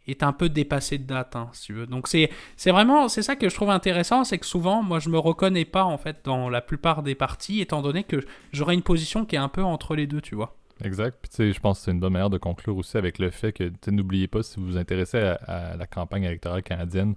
[0.07, 1.85] est un peu dépassée de date, hein, si tu veux.
[1.85, 2.29] Donc c'est
[2.65, 5.83] vraiment c'est ça que je trouve intéressant, c'est que souvent moi je me reconnais pas
[5.83, 8.17] en fait dans la plupart des partis, étant donné que
[8.51, 10.55] j'aurais une position qui est un peu entre les deux, tu vois.
[10.83, 11.17] Exact.
[11.21, 13.29] Puis tu sais, je pense que c'est une bonne manière de conclure aussi avec le
[13.31, 17.15] fait que n'oubliez pas si vous vous intéressez à la campagne électorale canadienne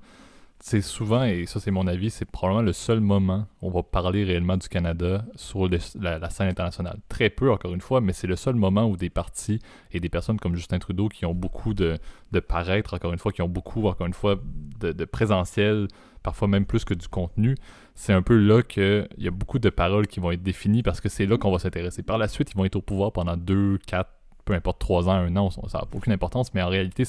[0.60, 3.82] c'est souvent, et ça c'est mon avis, c'est probablement le seul moment où on va
[3.82, 6.98] parler réellement du Canada sur la, scène internationale.
[7.08, 9.60] Très peu, encore une fois, mais c'est le seul moment où des partis
[9.92, 11.98] et des personnes comme Justin Trudeau qui ont beaucoup de,
[12.32, 14.36] de paraître, encore une fois, qui ont beaucoup, encore une fois,
[14.80, 15.86] de, de présentiel,
[16.22, 17.54] parfois même plus que du contenu,
[17.94, 21.00] c'est un peu là qu'il y a beaucoup de paroles qui vont être définies parce
[21.00, 22.02] que c'est là qu'on va s'intéresser.
[22.02, 24.10] Par la suite, ils vont être au pouvoir pendant 2, 4,
[24.48, 27.04] peu importe 3 ans, 1 an, ça n'a aucune importance, mais en réalité,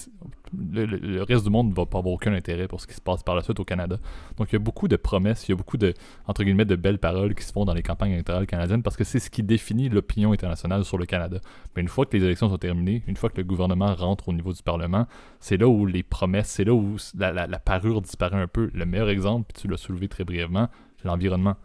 [0.54, 3.24] le, reste du monde ne va pas avoir aucun intérêt pour ce qui se passe
[3.24, 3.96] par la suite au Canada.
[4.36, 5.94] Donc il y a beaucoup de promesses, il y a beaucoup de,
[6.28, 9.06] entre guillemets, de belles paroles qui se font dans les campagnes électorales canadiennes parce que
[9.06, 11.40] c'est ce qui définit l'opinion internationale sur le Canada.
[11.78, 14.34] Mais une fois que les élections sont terminées, une fois que le gouvernement rentre au
[14.34, 15.08] niveau du Parlement,
[15.40, 18.70] c'est là où les promesses, c'est là où la, la parure disparaît un peu.
[18.74, 20.68] Le meilleur exemple, tu l'as soulevé très brièvement,
[21.06, 21.56] l'environnement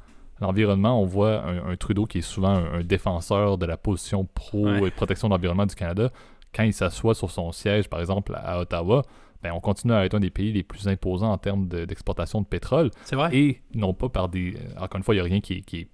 [0.40, 4.90] l'environnement, on voit un, Trudeau qui est souvent un, défenseur de la position pro et
[4.90, 6.10] protection de l'environnement du Canada.
[6.54, 9.02] Quand il s'assoit sur son siège, par exemple, à Ottawa,
[9.42, 12.46] ben, on continue à être un des pays les plus imposants en termes d'exportation de,
[12.46, 12.90] pétrole.
[13.04, 13.28] C'est vrai.
[13.36, 14.56] Et non pas par des.
[14.78, 15.88] Encore une fois, il n'y a rien qui, qui est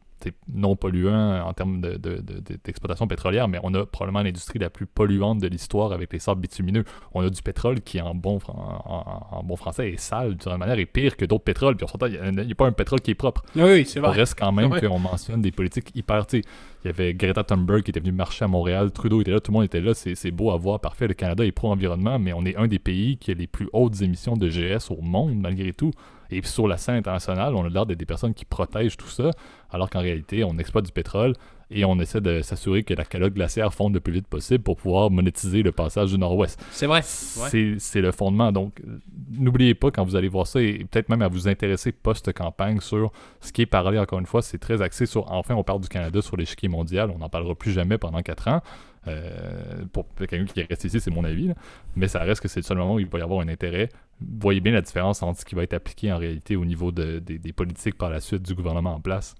[0.52, 5.48] non polluant en termes d'exploitation pétrolière, mais on a probablement l'industrie la plus polluante de
[5.48, 6.84] l'histoire avec les sables bitumineux.
[7.14, 10.86] On a du pétrole qui, en bon, en, bon français, est sale d'une manière, et
[10.86, 11.76] pire que d'autres pétroles.
[11.76, 13.42] Puis on il n'y a, pas un pétrole qui est propre.
[13.56, 14.10] Oui, c'est vrai.
[14.10, 16.26] On reste quand même qu'on mentionne des politiques hyper.
[16.32, 16.42] Il
[16.84, 19.58] y avait Greta Thunberg qui était venue marcher à Montréal, Trudeau était là, tout le
[19.58, 19.94] monde était là.
[19.94, 21.08] C'est beau à voir, parfait.
[21.08, 24.00] Le Canada est pro-environnement, mais on est un des pays qui a les plus hautes
[24.02, 25.92] émissions de GS au monde, malgré tout.
[26.30, 29.30] Et sur la scène internationale, on a l'air d'être des personnes qui protègent tout ça,
[29.70, 31.34] alors qu'en réalité, on exploite du pétrole
[31.70, 34.76] et on essaie de s'assurer que la calotte glaciaire fonde le plus vite possible pour
[34.76, 36.60] pouvoir monétiser le passage du nord-ouest.
[36.72, 37.02] C'est vrai.
[37.02, 38.50] C'est le fondement.
[38.50, 38.82] Donc,
[39.30, 43.12] n'oubliez pas quand vous allez voir ça et peut-être même à vous intéresser post-campagne sur
[43.40, 45.88] ce qui est parlé, encore une fois, c'est très axé sur, enfin, on parle du
[45.88, 48.62] Canada sur l'échiquier mondial, on n'en parlera plus jamais pendant quatre ans.
[49.08, 51.52] Euh, pour quelqu'un qui reste ici, c'est mon avis,
[51.96, 53.88] mais ça reste que c'est le seul moment où il va y avoir un intérêt.
[54.40, 57.52] Voyez bien la différence entre ce qui va être appliqué en réalité au niveau des
[57.54, 59.34] politiques par la suite du gouvernement en place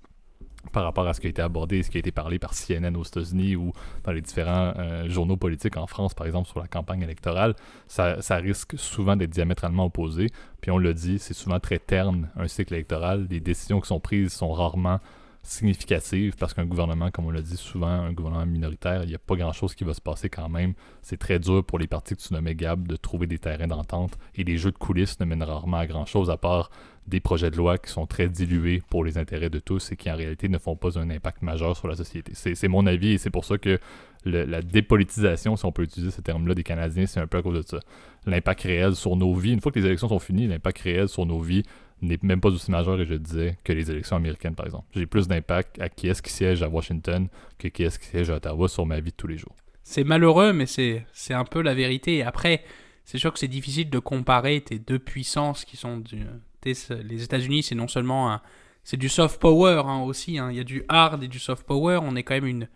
[0.73, 2.95] par rapport à ce qui a été abordé, ce qui a été parlé par CNN
[2.97, 3.73] aux États-Unis ou
[4.05, 7.55] dans les différents euh, journaux politiques en France, par exemple, sur la campagne électorale,
[7.89, 10.29] ça, risque souvent d'être diamétralement opposé.
[10.61, 13.27] Puis on le dit, c'est souvent très terne un cycle électoral.
[13.31, 15.01] Les décisions qui sont prises sont rarement
[15.43, 19.19] significative parce qu'un gouvernement, comme on l'a dit souvent, un gouvernement minoritaire, il n'y a
[19.19, 20.75] pas grand-chose qui va se passer quand même.
[21.03, 24.19] C'est très dur pour les partis que tu nommais Gab de trouver des terrains d'entente
[24.35, 26.71] et les jeux de coulisses ne mènent rarement à grand-chose à part
[27.07, 30.11] des projets de loi qui sont très dilués pour les intérêts de tous et qui
[30.11, 32.33] en réalité ne font pas un impact majeur sur la société.
[32.35, 33.81] C'est mon avis et c'est pour ça que
[34.25, 37.57] la dépolitisation, si on peut utiliser ce terme-là, des Canadiens, c'est un peu à cause
[37.57, 37.81] de ça.
[38.27, 41.25] L'impact réel sur nos vies, une fois que les élections sont finies, l'impact réel sur
[41.25, 41.63] nos vies
[42.03, 44.87] n'est même pas aussi majeur, et je disais, que les élections américaines, par exemple.
[44.95, 47.29] J'ai plus d'impact à qui est-ce qui siège à Washington
[47.59, 49.55] que qui est-ce qui siège à Ottawa sur ma vie de tous les jours.
[49.83, 52.23] C'est malheureux, mais c'est un peu la vérité.
[52.23, 52.65] Après,
[53.05, 56.25] c'est sûr que c'est difficile de comparer tes deux puissances qui sont du,
[56.65, 58.41] les États-Unis, c'est non seulement
[58.85, 60.39] c'est du soft power hein, aussi.
[60.39, 60.51] Hein.
[60.51, 62.01] Il y a du hard et du soft power.
[62.03, 62.69] On est quand même une,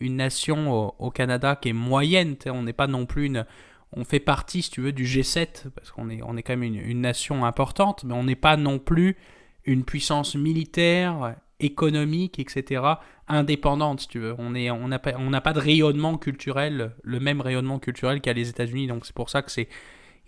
[0.00, 2.36] une nation au, Canada qui est moyenne.
[2.46, 3.46] On n'est pas non plus une.
[3.92, 6.74] On fait partie, si tu veux, du G7 parce qu'on est, on est quand même
[6.74, 9.16] une, nation importante, mais on n'est pas non plus
[9.64, 12.82] une puissance militaire, économique, etc.
[13.28, 14.34] indépendante, si tu veux.
[14.38, 18.48] On n'a on pas, on pas de rayonnement culturel, le même rayonnement culturel qu'à les
[18.48, 18.86] États-Unis.
[18.86, 19.68] Donc c'est pour ça que c'est.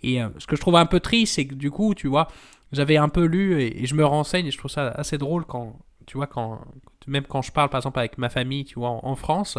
[0.03, 2.27] Et euh, ce que je trouve un peu triste, c'est que du coup, tu vois,
[2.71, 5.79] j'avais un peu lu et, je me renseigne et je trouve ça assez drôle quand,
[6.05, 6.61] tu vois, quand,
[7.07, 9.57] même quand je parle par exemple avec ma famille, tu vois, en, France,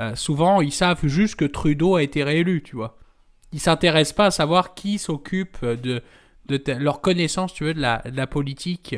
[0.00, 2.98] euh, souvent ils savent juste que Trudeau a été réélu, tu vois.
[3.54, 6.02] Ils s'intéressent pas à savoir qui s'occupe de,
[6.48, 8.96] de leur connaissance, tu veux, de la, la, politique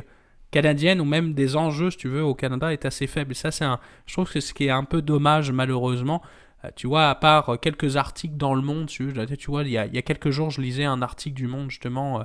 [0.51, 3.35] canadienne ou même des enjeux, si tu veux, au Canada est assez faible.
[3.35, 6.23] Ça, c'est un, je trouve que ce qui est un peu dommage, malheureusement.
[6.65, 9.13] Euh, tu vois, à part quelques articles dans le monde, tu,
[9.47, 11.71] vois, il y, a, il y a quelques jours, je lisais un article du monde,
[11.71, 12.23] justement, euh,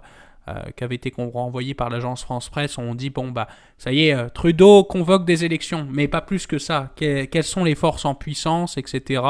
[0.47, 4.07] euh, qui avait été renvoyé par l'agence France Presse, on dit bon bah ça y
[4.07, 6.89] est, euh, Trudeau convoque des élections, mais pas plus que ça.
[6.95, 9.21] quelles sont les forces en puissance, etc.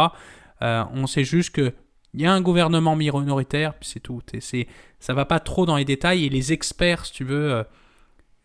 [0.62, 1.74] Euh, on sait juste que
[2.14, 4.22] il y a un gouvernement minoritaire, puis c'est tout.
[4.34, 4.68] Et c'est,
[4.99, 6.26] ça va pas trop dans les détails.
[6.26, 7.64] Et les experts, si tu veux,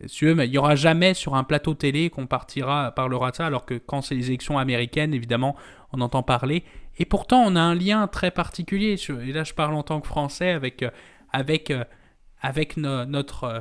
[0.08, 3.46] tu veux il n'y aura jamais sur un plateau télé qu'on partira, parlera de ça,
[3.46, 5.56] alors que quand c'est les élections américaines, évidemment,
[5.92, 6.64] on entend parler.
[6.98, 8.96] Et pourtant, on a un lien très particulier.
[9.22, 10.84] Et là, je parle en tant que Français avec,
[11.32, 11.72] avec
[12.40, 13.60] avec notre euh,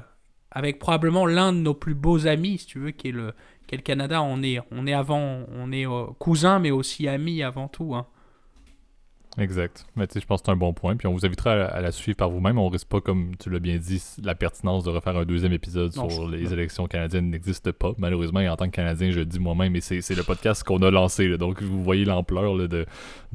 [0.52, 3.34] avec probablement l'un de nos plus beaux amis, si tu veux, qui est le,
[3.68, 4.22] qui est le Canada.
[4.22, 7.94] On est, on est avant, on est euh, cousins, mais aussi amis avant tout.
[7.94, 8.08] Hein.
[9.38, 9.86] Exact.
[9.96, 10.96] Mais tu sais, je pense que c'est un bon point.
[10.96, 12.58] Puis on vous invitera à, la suivre par vous-même.
[12.58, 15.92] On risque pas, comme tu l'as bien dit, la pertinence de refaire un deuxième épisode
[15.92, 17.92] sur les élections canadiennes n'existe pas.
[17.98, 20.82] Malheureusement, et en tant que Canadien, je le dis moi-même, et c'est le podcast qu'on
[20.82, 21.38] a lancé.
[21.38, 22.86] Donc vous voyez l'ampleur du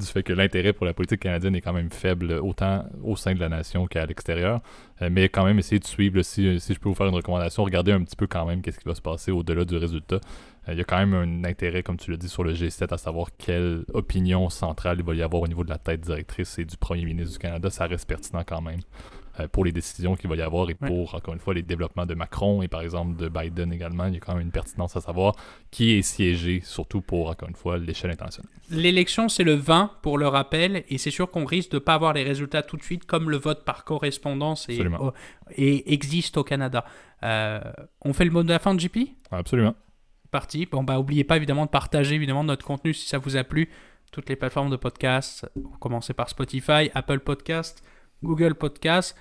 [0.06, 3.40] fait que l'intérêt pour la politique canadienne est quand même faible, autant au sein de
[3.40, 4.60] la nation qu'à l'extérieur.
[5.02, 7.64] Euh, mais quand même, essayer de suivre, si, si, je peux vous faire une recommandation,
[7.64, 10.20] regardez un petit peu quand même qu'est-ce qui va se passer au-delà du résultat.
[10.68, 12.92] Euh, il y a quand même un intérêt, comme tu l'as dit, sur le G7
[12.92, 16.58] à savoir quelle opinion centrale il va y avoir au niveau de la tête directrice
[16.58, 17.70] et du premier ministre du Canada.
[17.70, 18.80] Ça reste pertinent quand même
[19.38, 22.06] euh, pour les décisions qu'il va y avoir et pour, encore une fois, les développements
[22.06, 24.06] de Macron et par exemple de Biden également.
[24.06, 25.34] Il y a quand même une pertinence à savoir
[25.70, 28.50] qui est siégé, surtout pour, encore une fois, l'échelle internationale.
[28.70, 31.94] L'élection, c'est le 20 pour le rappel, et c'est sûr qu'on risque de ne pas
[31.94, 34.80] avoir les résultats tout de suite, comme le vote par correspondance et,
[35.56, 36.84] et existe au Canada.
[37.22, 37.60] Euh,
[38.02, 38.98] on fait le mot de la fin de JP
[39.30, 39.74] Absolument
[40.30, 40.66] parti.
[40.66, 43.68] Bon, bah, oubliez pas évidemment de partager évidemment notre contenu si ça vous a plu.
[44.12, 47.84] Toutes les plateformes de podcast, commencez par Spotify, Apple Podcast,
[48.24, 49.16] Google Podcast.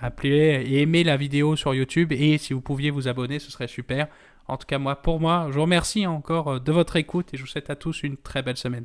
[0.00, 3.66] Appelez et aimez la vidéo sur YouTube et si vous pouviez vous abonner, ce serait
[3.66, 4.06] super.
[4.46, 7.36] En tout cas, moi, pour moi, je vous remercie encore euh, de votre écoute et
[7.36, 8.84] je vous souhaite à tous une très belle semaine.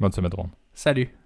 [0.00, 0.50] Bonne semaine, Ron.
[0.72, 1.21] Salut.